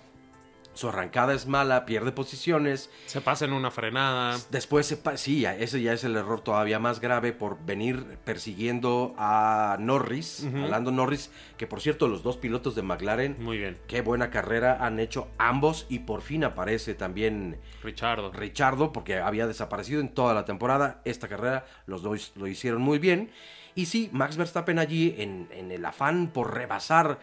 [0.73, 2.89] Su arrancada es mala, pierde posiciones.
[3.05, 4.38] Se pasa en una frenada.
[4.51, 9.13] Después, se pa- sí, ese ya es el error todavía más grave por venir persiguiendo
[9.17, 10.63] a Norris, Ujú.
[10.63, 13.77] a Lando Norris, que por cierto los dos pilotos de McLaren, Muy bien.
[13.88, 18.31] qué buena carrera han hecho ambos y por fin aparece también Richardo.
[18.31, 21.01] Richardo porque había desaparecido en toda la temporada.
[21.05, 23.29] Esta carrera los dos lo hicieron muy bien.
[23.75, 27.19] Y sí, Max Verstappen allí en, en el afán por rebasar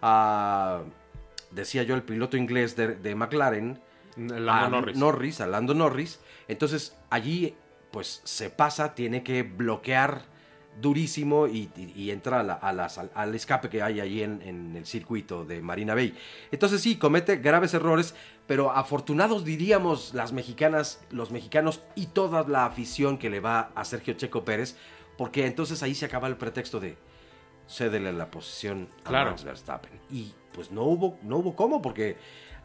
[0.00, 0.82] a,
[1.54, 3.80] decía yo, el piloto inglés de, de McLaren,
[4.16, 5.40] Lando a Norris.
[5.40, 6.20] a Lando Norris.
[6.48, 7.54] Entonces allí
[7.90, 10.22] pues se pasa, tiene que bloquear
[10.80, 14.22] durísimo y, y- y entra a la- a las- al, al escape que hay allí
[14.22, 16.14] en, en el circuito de Marina Bay.
[16.50, 18.14] Entonces sí, comete graves errores,
[18.46, 23.84] pero afortunados diríamos las mexicanas, los mexicanos y toda la afición que le va a
[23.84, 24.76] Sergio Checo Pérez,
[25.18, 26.96] porque entonces ahí se acaba el pretexto de
[27.68, 29.30] cédele la posición a Claro.
[29.30, 29.92] Max Verstappen.
[30.10, 32.16] Y pues no hubo, no hubo cómo, porque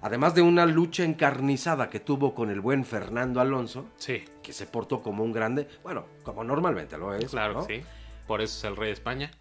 [0.01, 4.67] además de una lucha encarnizada que tuvo con el buen Fernando Alonso, Sí, que se
[4.67, 7.29] portó como un grande, bueno, como normalmente lo es.
[7.31, 7.61] claro ¿no?
[7.65, 7.81] sí.
[8.27, 9.31] Por eso es el rey de España.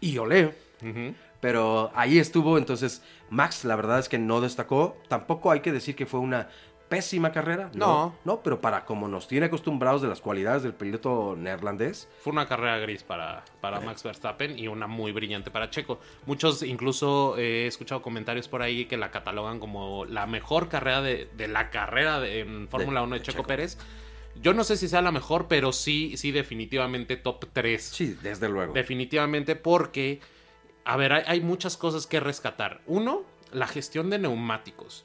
[0.00, 0.54] Y olé.
[0.82, 1.14] Ujú.
[1.40, 4.96] Pero ahí estuvo, entonces Max la verdad es que no destacó.
[5.08, 6.48] Tampoco hay que decir que fue una
[6.88, 7.70] pésima carrera.
[7.74, 8.14] No.
[8.24, 12.46] No, pero para como nos tiene acostumbrados de las cualidades del piloto neerlandés, Fue una
[12.48, 15.98] carrera gris para, para Max Verstappen y una muy brillante para Checo.
[16.26, 21.02] Muchos, incluso eh, he escuchado comentarios por ahí que la catalogan como la mejor carrera
[21.02, 23.48] de, de la carrera de- en Fórmula De- 1 de de Checo, Checo.
[23.48, 23.78] Pérez.
[24.40, 27.82] Yo no sé si sea la mejor, pero sí, sí, definitivamente top 3.
[27.82, 28.72] sí, desde luego.
[28.72, 30.20] Definitivamente porque,
[30.84, 32.80] a ver, hay, hay muchas cosas que rescatar.
[32.86, 33.22] Uno,
[33.52, 35.04] la gestión de neumáticos.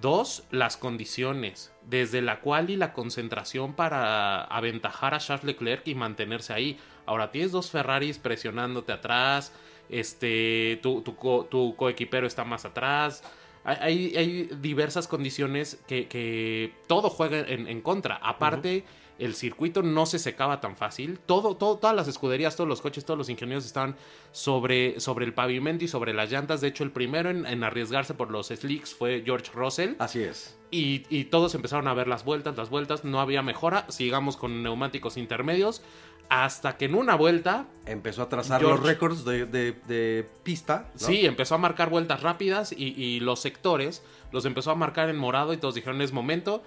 [0.00, 5.94] Dos, las condiciones, desde la cual y la concentración para aventajar a Charles Leclerc y
[5.94, 6.78] mantenerse ahí.
[7.06, 9.52] Ahora tienes dos Ferraris presionándote atrás,
[9.88, 13.22] este, tu, tu, co- tu coequipero está más atrás.
[13.64, 18.16] Hay, hay- diversas condiciones que, que todo juega en contra.
[18.22, 18.84] Aparte,
[19.20, 21.18] el circuito no se secaba tan fácil.
[21.26, 23.94] Todo, todo, todas las escuderías, todos los coches, todos los ingenieros estaban
[24.32, 26.60] sobre, sobre el pavimento y sobre las llantas.
[26.60, 29.94] De hecho, el primero en, en arriesgarse por los slicks fue George Russell.
[29.98, 30.56] Así es.
[30.70, 33.04] Y, y todos empezaron a ver las vueltas, las vueltas.
[33.04, 33.86] No había mejora.
[33.88, 35.82] Sigamos con neumáticos intermedios.
[36.28, 38.76] Hasta que en una vuelta, Empezó a trazar George.
[38.78, 40.88] los récords de, de- de pista.
[40.92, 41.06] ¿no?
[41.06, 45.16] sí, empezó a marcar vueltas rápidas y, y los sectores los empezó a marcar en
[45.16, 46.62] morado y todos dijeron es momento.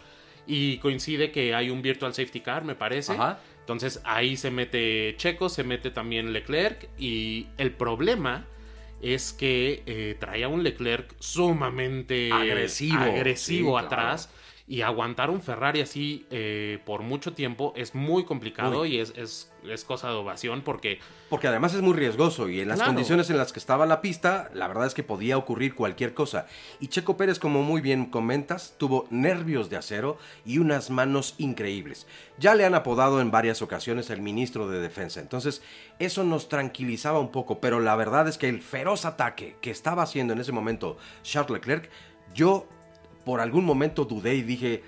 [0.45, 3.13] Y coincide que hay un virtual safety car, me parece.
[3.13, 3.39] Ajá.
[3.59, 8.45] Entonces ahí se mete Checo, se mete también Leclerc y el problema
[9.01, 13.01] es que eh, traía un Leclerc sumamente Agresivo.
[13.01, 14.29] agresivo Sí, atrás
[14.73, 18.95] y aguantar un Ferrari así eh, por mucho tiempo es muy complicado Uy.
[18.95, 20.97] y es, es, es cosa de ovación porque
[21.29, 22.89] Porque además es muy riesgoso y en las Claro.
[22.89, 26.47] condiciones en las que estaba la pista, la verdad es que podía ocurrir cualquier cosa.
[26.79, 32.07] Y Checo Pérez, como muy bien comentas, tuvo nervios de acero y unas manos increíbles.
[32.39, 35.61] Ya le han apodado en varias ocasiones el ministro de Defensa, entonces
[35.99, 40.01] eso nos tranquilizaba un poco, pero la verdad es que el feroz ataque que estaba
[40.01, 41.91] haciendo en ese momento Charles Leclerc,
[42.33, 42.67] yo
[43.25, 44.83] por algún momento dudé y dije,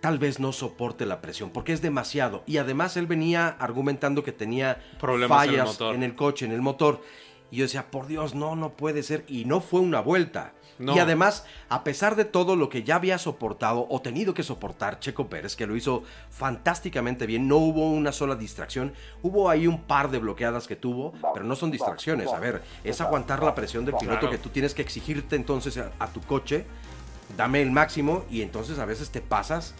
[0.00, 2.42] tal vez no soporte la presión, porque es demasiado.
[2.46, 6.52] Y además él venía argumentando que tenía Problemas en el fallas en el coche, en
[6.52, 7.02] el motor.
[7.50, 9.24] Y yo decía, por Dios, no, no puede ser.
[9.26, 10.52] Y no fue una vuelta.
[10.78, 10.94] No.
[10.94, 15.00] Y además, a pesar de todo lo que ya había soportado o tenido que soportar
[15.00, 18.92] Checo Pérez, que lo hizo fantásticamente bien, no hubo una sola distracción.
[19.22, 22.28] Hubo ahí un par de bloqueadas que tuvo, pero no son distracciones.
[22.32, 24.30] A ver, es aguantar la presión del piloto Claro.
[24.30, 26.64] que tú tienes que exigirte entonces a, a tu coche.
[27.36, 29.74] Dame el máximo y entonces a veces te pasas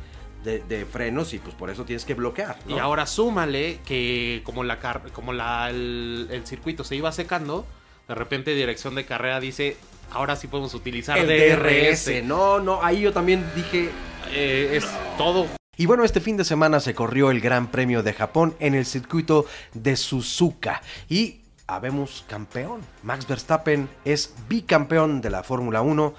[0.44, 2.56] de, de frenos y pues por eso tienes que bloquear.
[2.66, 2.76] ¿no?
[2.76, 7.66] Y ahora súmale que como la car- como la, el, el circuito se iba secando,
[8.06, 9.76] de repente dirección de carrera dice,
[10.12, 12.04] ahora sí podemos utilizar el DRS.
[12.06, 12.24] DRS.
[12.24, 13.90] No, no, ahí yo también dije.
[14.30, 18.12] Eh, es todo Y bueno, este fin de semana se corrió el Gran Premio de
[18.12, 20.82] Japón en el circuito de Suzuka.
[21.08, 22.80] Y habemos campeón.
[23.02, 26.14] Max Verstappen es bicampeón de la Fórmula 1.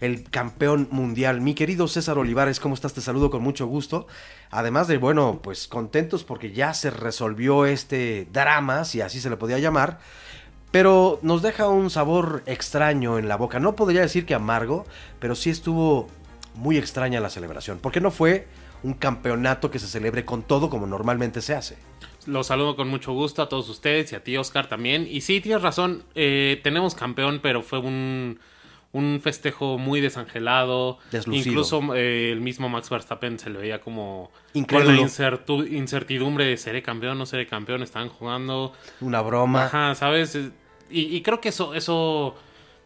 [0.00, 1.40] El campeón mundial.
[1.42, 2.94] Mi querido César Olivares, ¿cómo estás?
[2.94, 4.06] Te saludo con mucho gusto.
[4.50, 9.36] Además de, bueno, pues contentos porque ya se resolvió este drama, si así se le
[9.36, 10.00] podía llamar.
[10.70, 13.60] Pero nos deja un sabor extraño en la boca.
[13.60, 14.86] No podría decir que amargo,
[15.18, 16.08] pero sí estuvo
[16.54, 17.78] muy extraña la celebración.
[17.78, 18.46] Porque no fue
[18.82, 21.76] un campeonato que se celebre con todo como normalmente se hace.
[22.26, 25.06] Los saludo con mucho gusto a todos ustedes y a ti, Oscar, también.
[25.08, 28.38] Y sí, tienes razón, eh, tenemos campeón, pero fue un,
[28.92, 30.98] un festejo muy desangelado.
[31.12, 31.48] Deslucido.
[31.50, 34.86] Incluso eh, el mismo Max Verstappen se le veía como Incrédulo.
[35.46, 38.72] con la incertidumbre de seré campeón, no seré campeón, estaban jugando.
[39.00, 39.66] Una broma.
[39.66, 40.36] Ajá, ¿sabes?
[40.90, 42.34] Y, y creo que eso, eso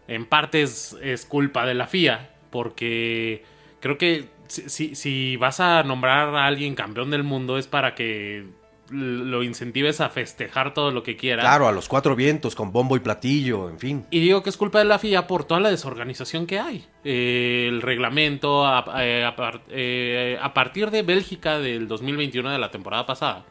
[0.07, 3.43] en parte es, es culpa de la FIA, porque
[3.81, 7.95] creo que si, si- si vas a nombrar a alguien campeón del mundo es para
[7.95, 8.45] que
[8.91, 11.41] lo incentives a festejar todo lo que quiera.
[11.43, 14.05] Claro, a los cuatro vientos, con bombo y platillo, en fin.
[14.11, 16.85] Y digo que es culpa de la FIA por toda la desorganización que hay.
[17.05, 19.35] Eh, el reglamento, a, eh, a
[19.71, 23.47] eh, a partir de Bélgica del 2021 de la temporada pasada,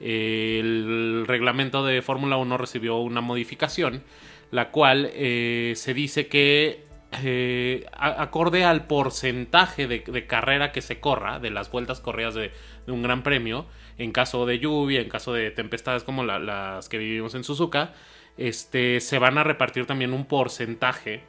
[0.00, 4.02] eh, el reglamento de Fórmula 1 recibió una modificación,
[4.50, 6.84] la cual se dice que
[7.22, 12.34] eh, a- acorde al porcentaje de, de carrera que se corra, de las vueltas corridas
[12.34, 12.52] de,
[12.86, 13.66] de un gran premio,
[13.98, 17.94] en caso de lluvia, en caso de tempestades como la- las que vivimos en Suzuka,
[18.36, 21.22] este, se van a repartir también un porcentaje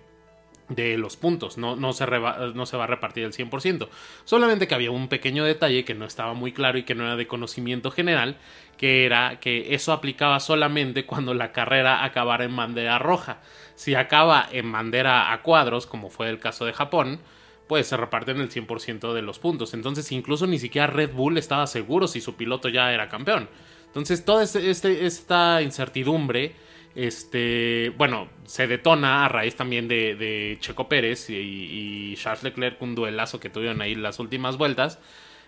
[0.70, 3.90] de los puntos, no, no, se no se va a repartir el 100%.
[4.24, 7.18] Solamente que había un pequeño detalle que no estaba muy claro y que no era
[7.18, 8.38] de conocimiento general,
[8.78, 13.42] que era que eso aplicaba solamente cuando la carrera acabara en bandera roja.
[13.76, 17.20] Si acaba en bandera a cuadros, como fue el caso de Japón,
[17.68, 19.74] pues se reparten el 100% de los puntos.
[19.74, 23.48] Entonces incluso ni siquiera Red Bull estaba seguro si su piloto ya era campeón.
[23.88, 26.54] Entonces toda este- este- esta incertidumbre,
[26.96, 32.82] este, bueno, se detona a raíz también de, de Checo Pérez y, y Charles Leclerc,
[32.82, 35.00] un duelazo que tuvieron ahí las últimas vueltas,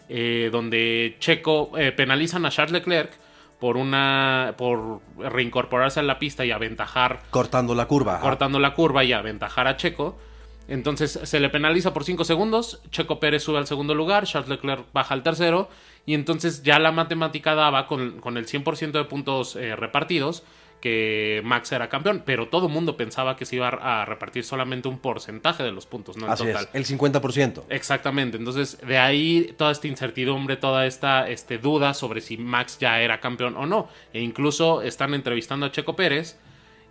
[0.09, 3.11] eh, donde Checo eh, penalizan a Charles Leclerc
[3.59, 8.19] por una por reincorporarse a la pista y aventajar Cortando la curva.
[8.19, 10.19] cortando la curva y aventajar a Checo.
[10.67, 14.85] Entonces se le penaliza por 5 segundos, Checo Pérez sube al segundo lugar, Charles Leclerc
[14.93, 15.69] baja al tercero
[16.05, 20.43] y entonces ya la matemática daba con, con el 100% de puntos eh, repartidos
[20.81, 24.87] que Max era campeón, pero todo el mundo pensaba que se iba a repartir solamente
[24.87, 26.69] un porcentaje de los puntos, no el Así total.
[26.73, 27.63] es, el 50%.
[27.69, 33.01] Exactamente, entonces de ahí toda esta incertidumbre, toda esta este, duda sobre si Max ya
[33.01, 33.87] era campeón o no.
[34.13, 36.37] E incluso están entrevistando a Checo Pérez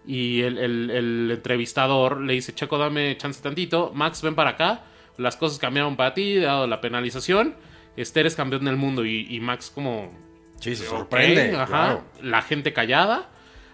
[0.07, 4.83] y el, el- el entrevistador le dice, Checo, dame chance tantito, Max, ven para acá,
[5.17, 7.55] las cosas cambiaron para ti, dado la penalización,
[7.97, 10.13] este eres campeón del mundo y, y Max como...
[10.61, 11.55] Sí, se sorprende.
[11.57, 11.67] ajá.
[11.67, 12.05] claro.
[12.23, 13.29] La gente callada.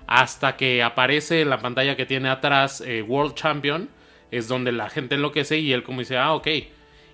[0.06, 3.88] Hasta que aparece en la pantalla que tiene atrás eh, World Champion.
[4.32, 6.48] Es donde la gente enloquece y él como dice, ah, ok.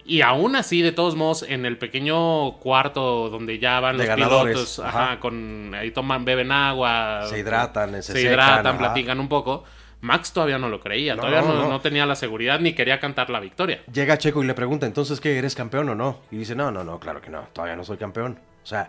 [0.06, 4.08] Y aún así, de todos modos, en el pequeño cuarto donde ya van De los
[4.16, 5.04] ganadores, pilotos, ajá.
[5.04, 7.26] ajá, con ahí toman, beben agua.
[7.28, 8.78] Se hidratan, se se secan, hidratan, ajá.
[8.78, 9.64] platican un poco.
[10.02, 11.68] Max todavía no lo creía, No, todavía no.
[11.68, 13.80] no tenía la seguridad ni quería cantar la victoria.
[13.92, 15.36] Llega Checo y le pregunta, entonces, ¿qué?
[15.38, 16.20] ¿Eres campeón o no?
[16.30, 18.38] Y dice, no, no, no, claro que no, todavía no soy campeón.
[18.62, 18.88] O sea,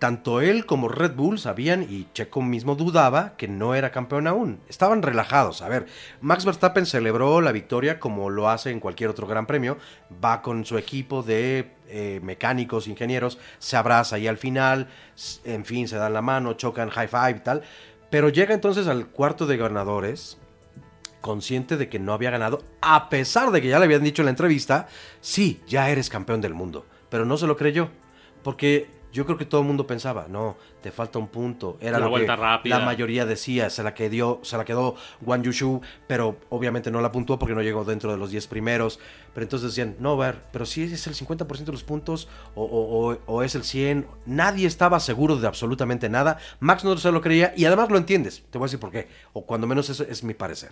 [0.00, 4.58] tanto él como Red Bull sabían y Checo mismo dudaba que no era campeón aún.
[4.66, 5.60] Estaban relajados.
[5.60, 5.86] A ver,
[6.22, 9.76] Max Verstappen celebró la victoria como lo hace en cualquier otro gran premio.
[10.24, 14.88] Va con su equipo de eh, mecánicos, ingenieros, se abraza ahí al final,
[15.44, 17.62] en fin, se dan la mano, chocan high five y tal.
[18.08, 20.38] Pero llega entonces al cuarto de ganadores
[21.20, 24.26] consciente de que no había ganado, a pesar de que ya le habían dicho en
[24.26, 24.88] la entrevista,
[25.20, 27.90] sí, ya eres campeón del mundo, pero no se lo creyó,
[28.42, 32.04] porque yo creo que todo el mundo pensaba, no, te falta un punto, era La
[32.04, 32.78] lo vuelta que rápida.
[32.78, 37.10] la mayoría decía, se la quedó, se la quedó Wang Yushu, pero obviamente no la
[37.10, 39.00] puntuó porque no llegó dentro de los 10 primeros,
[39.34, 43.10] pero entonces decían, no, ver, pero si es el 50% de los puntos o, o-
[43.12, 47.20] o- o es el 100, nadie estaba seguro de absolutamente nada, Max no se lo
[47.20, 50.04] creía y además lo entiendes, te voy a decir por qué, o cuando menos eso
[50.04, 50.70] es mi parecer.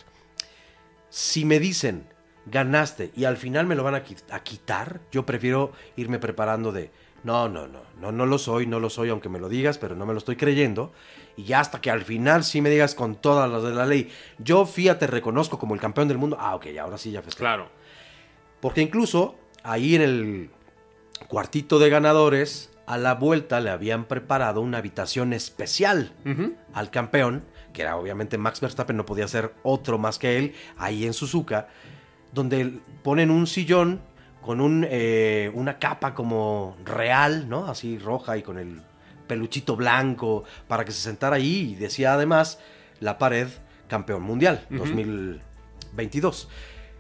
[1.11, 2.05] Si me dicen
[2.47, 6.73] ganaste y al final me lo van a, qui- a quitar, yo prefiero irme preparando
[6.73, 6.91] de
[7.25, 9.97] no, no, no, no, no lo soy, no lo soy, aunque me lo digas, pero
[9.97, 10.93] no me lo estoy creyendo.
[11.37, 14.11] Y ya hasta que al final sí me digas con todas las de la ley,
[14.39, 16.37] yo Fía te reconozco como el campeón del mundo.
[16.41, 17.45] Ah, ok, ahora sí ya festejo.
[17.45, 17.69] Claro.
[18.61, 20.51] Porque incluso ahí en el
[21.29, 26.13] cuartito de ganadores, a la vuelta le habían preparado una habitación especial
[26.73, 31.05] al campeón, que era obviamente Max Verstappen, no podía ser otro más que él, ahí
[31.05, 31.69] en Suzuka,
[32.33, 34.01] donde ponen un sillón
[34.49, 37.67] con un, eh, una capa como real, ¿no?
[37.67, 38.81] Así roja y con el
[39.27, 42.59] peluchito blanco para que se sentara ahí y decía además
[42.99, 43.49] la pared
[43.89, 44.79] campeón mundial Ujú.
[44.79, 46.49] 2022.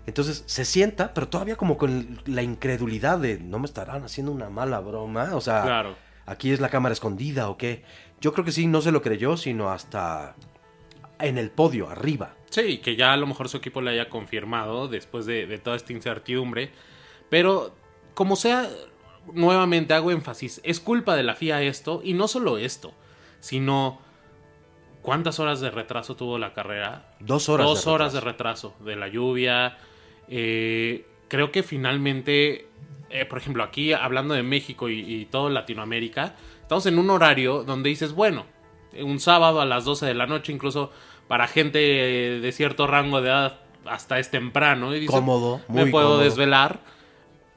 [0.06, 4.50] Entonces se sienta, pero todavía como con la incredulidad de no me estarán haciendo una
[4.50, 5.96] mala broma, o sea, Claro.
[6.26, 7.82] aquí es la cámara escondida o qué.
[8.20, 10.34] Yo creo que sí, no se lo creyó, sino hasta
[11.18, 12.34] en el podio, arriba.
[12.50, 15.76] Sí, que ya a lo mejor su equipo le haya confirmado después de, de toda
[15.76, 16.72] esta incertidumbre.
[17.30, 17.72] Pero,
[18.14, 18.68] como sea,
[19.32, 22.92] nuevamente hago énfasis, es culpa de la FIA esto, y no solo esto,
[23.40, 24.00] sino
[25.02, 27.14] cuántas horas de retraso tuvo la carrera.
[27.20, 27.66] Dos horas.
[27.66, 28.74] Dos de horas de retraso.
[28.80, 29.78] de la lluvia.
[30.28, 32.68] eh, creo que finalmente,
[33.10, 37.64] eh, por ejemplo, aquí hablando de México y, y todo Latinoamérica, estamos en un horario
[37.64, 38.46] donde dices, bueno,
[39.00, 40.90] un sábado a las 12 de la noche, incluso
[41.28, 44.94] para gente de cierto rango de edad, hasta es temprano.
[44.94, 46.24] Y dices, Cómodo, me puedo cómodo.
[46.24, 46.80] desvelar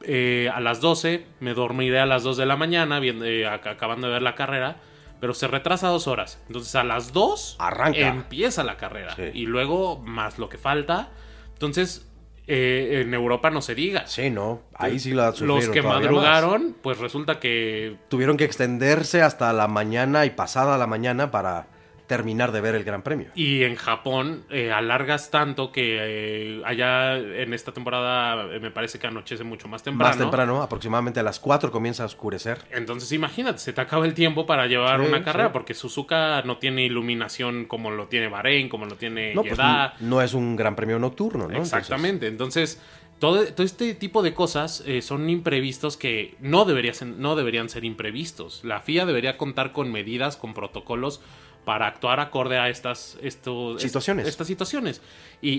[0.04, 3.68] eh, a las 12, me dormiré a las 2 de la mañana, viendo, eh, ac-
[3.70, 4.78] acabando de ver la carrera,
[5.20, 6.41] pero se retrasa dos horas.
[6.47, 7.99] Entonces a las 2 Arranca.
[8.08, 9.16] empieza la carrera.
[9.16, 9.24] Sí.
[9.34, 11.10] Y luego más lo que falta.
[11.54, 12.08] Entonces,
[12.47, 14.08] eh, en Europa no se diga.
[14.08, 17.97] Sí, no, ahí sí la Los que madrugaron, pues resulta que.
[18.10, 21.68] Tuvieron que extenderse hasta la mañana y pasada la mañana para
[22.12, 23.30] terminar de ver el Gran Premio.
[23.36, 28.99] Y en Japón eh, alargas tanto que eh, allá en esta temporada eh, me parece
[28.99, 30.09] que anochece mucho más temprano.
[30.09, 32.59] Más temprano, aproximadamente a las 4 comienza a oscurecer.
[32.72, 35.53] Entonces imagínate, se te acaba el tiempo para llevar Sí, una carrera sí.
[35.53, 39.57] porque Suzuka no tiene iluminación como lo tiene Bahrein, como lo tiene No, pues
[40.01, 41.57] no es un Gran Premio nocturno, ¿no?
[41.57, 42.28] Exactamente.
[42.28, 42.82] Entonces,
[43.20, 47.70] todo, todo este tipo de cosas eh, son imprevistos que no, debería ser- no deberían
[47.70, 48.66] ser imprevistos.
[48.66, 51.22] La FIA debería contar con medidas, con protocolos
[51.66, 54.28] para actuar acorde a estas estos, est- Situaciones.
[54.28, 55.01] estas situaciones.
[55.41, 55.51] Y,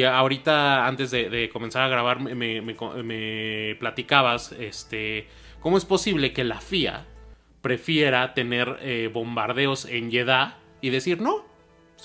[0.00, 5.26] y ahorita, antes de, de comenzar a grabar, me platicabas este,
[5.60, 7.06] cómo es posible que la FIA
[7.62, 11.44] prefiera tener eh, bombardeos en Jeddah y decir no.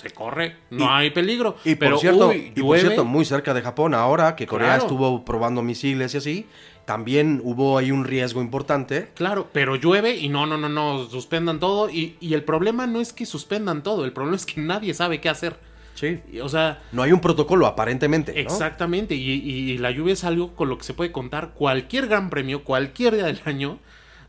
[0.00, 1.56] Se corre, no Y- hay peligro.
[1.64, 4.82] Y por, cierto, uy, y por cierto, muy cerca de Japón, ahora que Corea Claro.
[4.82, 6.46] estuvo probando misiles y así,
[6.86, 9.10] también hubo ahí un riesgo importante.
[9.14, 11.90] Claro, pero llueve y no, no, no, no, suspendan todo.
[11.90, 15.20] Y, y el problema no es que suspendan todo, el problema es que nadie sabe
[15.20, 15.56] qué hacer.
[15.94, 16.18] Sí.
[16.32, 18.32] Y, O sea, No hay un protocolo, aparentemente.
[18.32, 18.38] ¿no?
[18.38, 19.14] exactamente.
[19.14, 22.64] Y, y la lluvia es algo con lo que se puede contar cualquier gran premio,
[22.64, 23.78] cualquier día del año.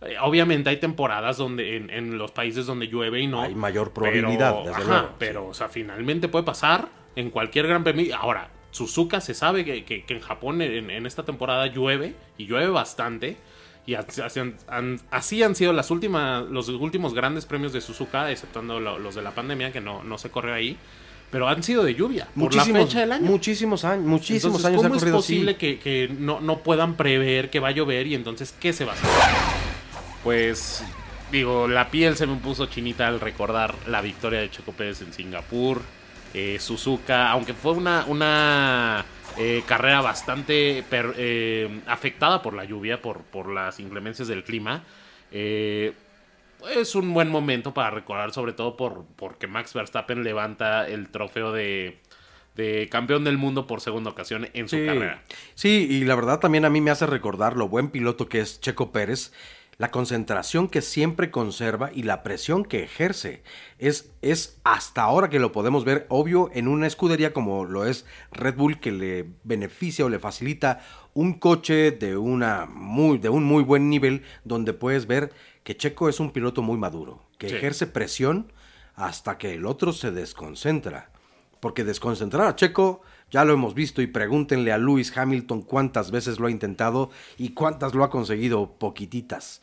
[0.02, 3.41] Eh, obviamente hay temporadas donde en, en los países donde llueve y no.
[3.41, 5.16] Hay mayor probabilidad, pero, desde ajá, luego.
[5.20, 8.16] Pero, o sea, finalmente puede pasar en cualquier gran premio.
[8.16, 12.45] Ahora, Suzuka se sabe que, que- que en Japón en, en esta temporada llueve y
[12.47, 13.38] llueve bastante.
[13.86, 18.32] Y así han, han- así han sido las últimas, los últimos grandes premios de Suzuka,
[18.32, 20.78] exceptuando lo- los de la pandemia, que no, no se corre ahí.
[21.32, 23.26] Pero han sido de lluvia, por la Muchísimos, fecha del año.
[23.26, 25.60] muchísimos años, muchísimos Entonces, años ¿cómo es posible así.
[25.60, 28.91] que, que no, no puedan prever que va a llover y entonces qué se va
[28.93, 29.10] a hacer?
[30.24, 30.84] Pues
[31.32, 35.13] digo, la piel se me puso chinita al recordar la victoria de Checo Pérez en
[35.13, 35.82] Singapur,
[36.34, 39.05] eh, Suzuka, aunque fue una, una
[39.38, 44.84] eh, carrera bastante per- eh, afectada por la lluvia, por, por las inclemencias del clima.
[45.32, 45.93] eh,
[46.76, 51.51] es un buen momento para recordar, sobre todo por porque Max Verstappen levanta el trofeo
[51.51, 51.97] de,
[52.55, 54.86] de campeón del mundo por segunda ocasión en su Sí.
[54.86, 55.24] carrera.
[55.55, 58.61] Sí, y la verdad también a mí me hace recordar lo buen piloto que es
[58.61, 59.34] Checo Pérez,
[59.82, 63.41] la concentración que siempre conserva y la presión que ejerce.
[63.79, 68.05] Es, es hasta ahora que lo podemos ver, obvio, en una escudería como lo es
[68.32, 70.82] Red Bull, que le beneficia o le facilita
[71.15, 76.09] un coche de, una muy, de un muy buen nivel, donde puedes ver que Checo
[76.09, 77.55] es un piloto muy maduro, que Sí.
[77.55, 78.53] ejerce presión
[78.93, 81.09] hasta que el otro se desconcentra.
[81.59, 83.01] Porque desconcentrar a Checo,
[83.32, 87.49] ya lo hemos visto y pregúntenle a Lewis Hamilton cuántas veces lo ha intentado y
[87.49, 89.61] cuántas lo ha conseguido, poquititas.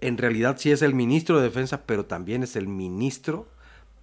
[0.00, 3.48] En realidad sí es el ministro de defensa, pero también es el ministro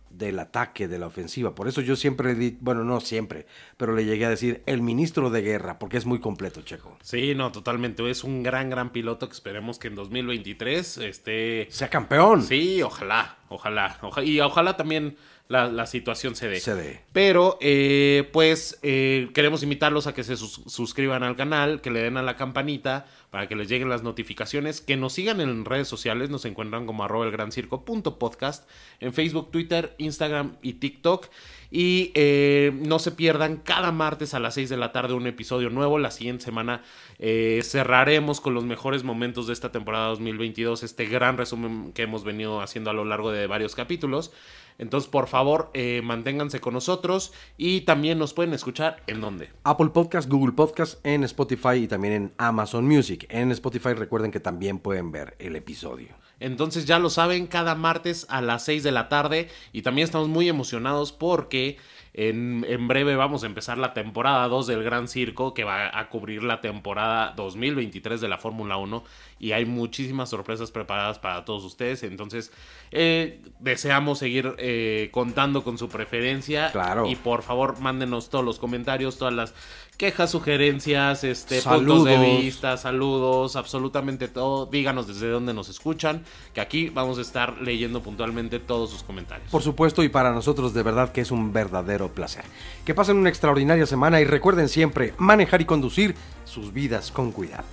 [0.09, 1.55] del ataque, de la ofensiva.
[1.55, 3.47] Por eso yo siempre, di- bueno, no siempre,
[3.77, 6.95] pero le llegué a decir el ministro de guerra, porque es muy completo, Checo.
[7.01, 8.07] Sí, no, totalmente.
[8.09, 11.67] Es un gran, gran piloto que esperemos que en 2023 esté...
[11.71, 12.43] Sea campeón.
[12.43, 13.97] Sí, ojalá, ojalá.
[14.03, 15.15] oja- y ojalá también
[15.49, 16.59] la, la situación se dé.
[16.59, 17.01] Se dé.
[17.11, 22.01] Pero, eh, pues, eh, queremos invitarlos a que se sus- suscriban al canal, que le
[22.01, 25.87] den a la campanita para que les lleguen las notificaciones, que nos sigan en redes
[25.87, 28.67] sociales, nos encuentran como arroba el gran circo punto podcast,
[28.99, 31.27] en Facebook, Twitter, Instagram y TikTok.
[31.76, 35.71] Y eh, no se pierdan cada martes a las 6 de la tarde un episodio
[35.71, 35.97] nuevo.
[35.97, 36.84] La siguiente semana
[37.17, 42.24] eh, cerraremos con los mejores momentos de esta temporada 2022, este gran resumen que hemos
[42.24, 44.32] venido haciendo a lo largo de varios capítulos.
[44.78, 49.49] Entonces, por favor, eh, manténganse con nosotros y también nos pueden escuchar en donde.
[49.63, 53.26] Apple Podcast, Google Podcast, en Spotify y también en Amazon Music.
[53.30, 56.09] En Spotify recuerden que también pueden ver el episodio.
[56.43, 60.27] Entonces ya lo saben, cada martes a las 6 de la tarde y también estamos
[60.27, 61.77] muy emocionados porque
[62.15, 66.09] en, en breve vamos a empezar la temporada 2 del Gran Circo que va a
[66.09, 69.03] cubrir la temporada 2023 de la Fórmula 1
[69.39, 72.03] y hay muchísimas sorpresas preparadas para todos ustedes.
[72.03, 72.51] Entonces
[72.91, 77.07] eh, deseamos seguir eh, contando con su preferencia Claro.
[77.07, 79.55] y por favor mándenos todos los comentarios, todas las
[79.97, 84.65] quejas, sugerencias, este, puntos de vista, saludos, absolutamente todo.
[84.65, 86.23] Díganos desde dónde nos escuchan,
[86.53, 89.49] que aquí vamos a estar leyendo puntualmente todos sus comentarios.
[89.49, 92.43] Por supuesto, y para nosotros de verdad que es un verdadero placer.
[92.85, 96.15] Que pasen una extraordinaria semana y recuerden siempre manejar y conducir
[96.45, 97.65] sus vidas con cuidado.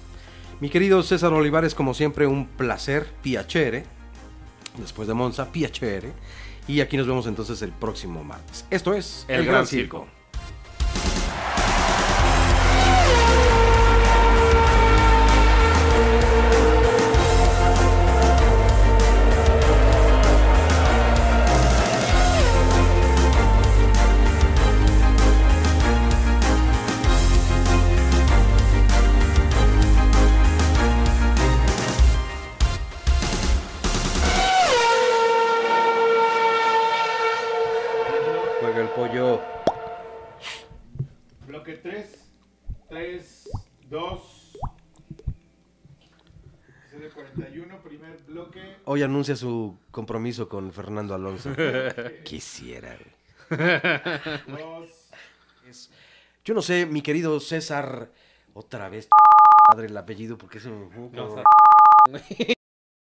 [0.60, 3.86] Mi querido César Olivares, como siempre, un placer, piacere.
[4.76, 6.12] Después de Monza, piacere.
[6.68, 8.66] Y aquí nos vemos entonces el próximo martes.
[8.70, 10.06] Esto es El Gran Circo.
[48.93, 51.51] Hoy anuncia su compromiso con Fernando Alonso.
[52.24, 52.99] Quisiera.
[54.49, 54.64] güey.
[55.68, 55.91] 2.
[56.45, 58.11] Yo no sé, mi querido César,
[58.53, 59.09] otra vez,
[59.72, 60.88] madre el apellido, porque se me...
[61.12, 61.36] No,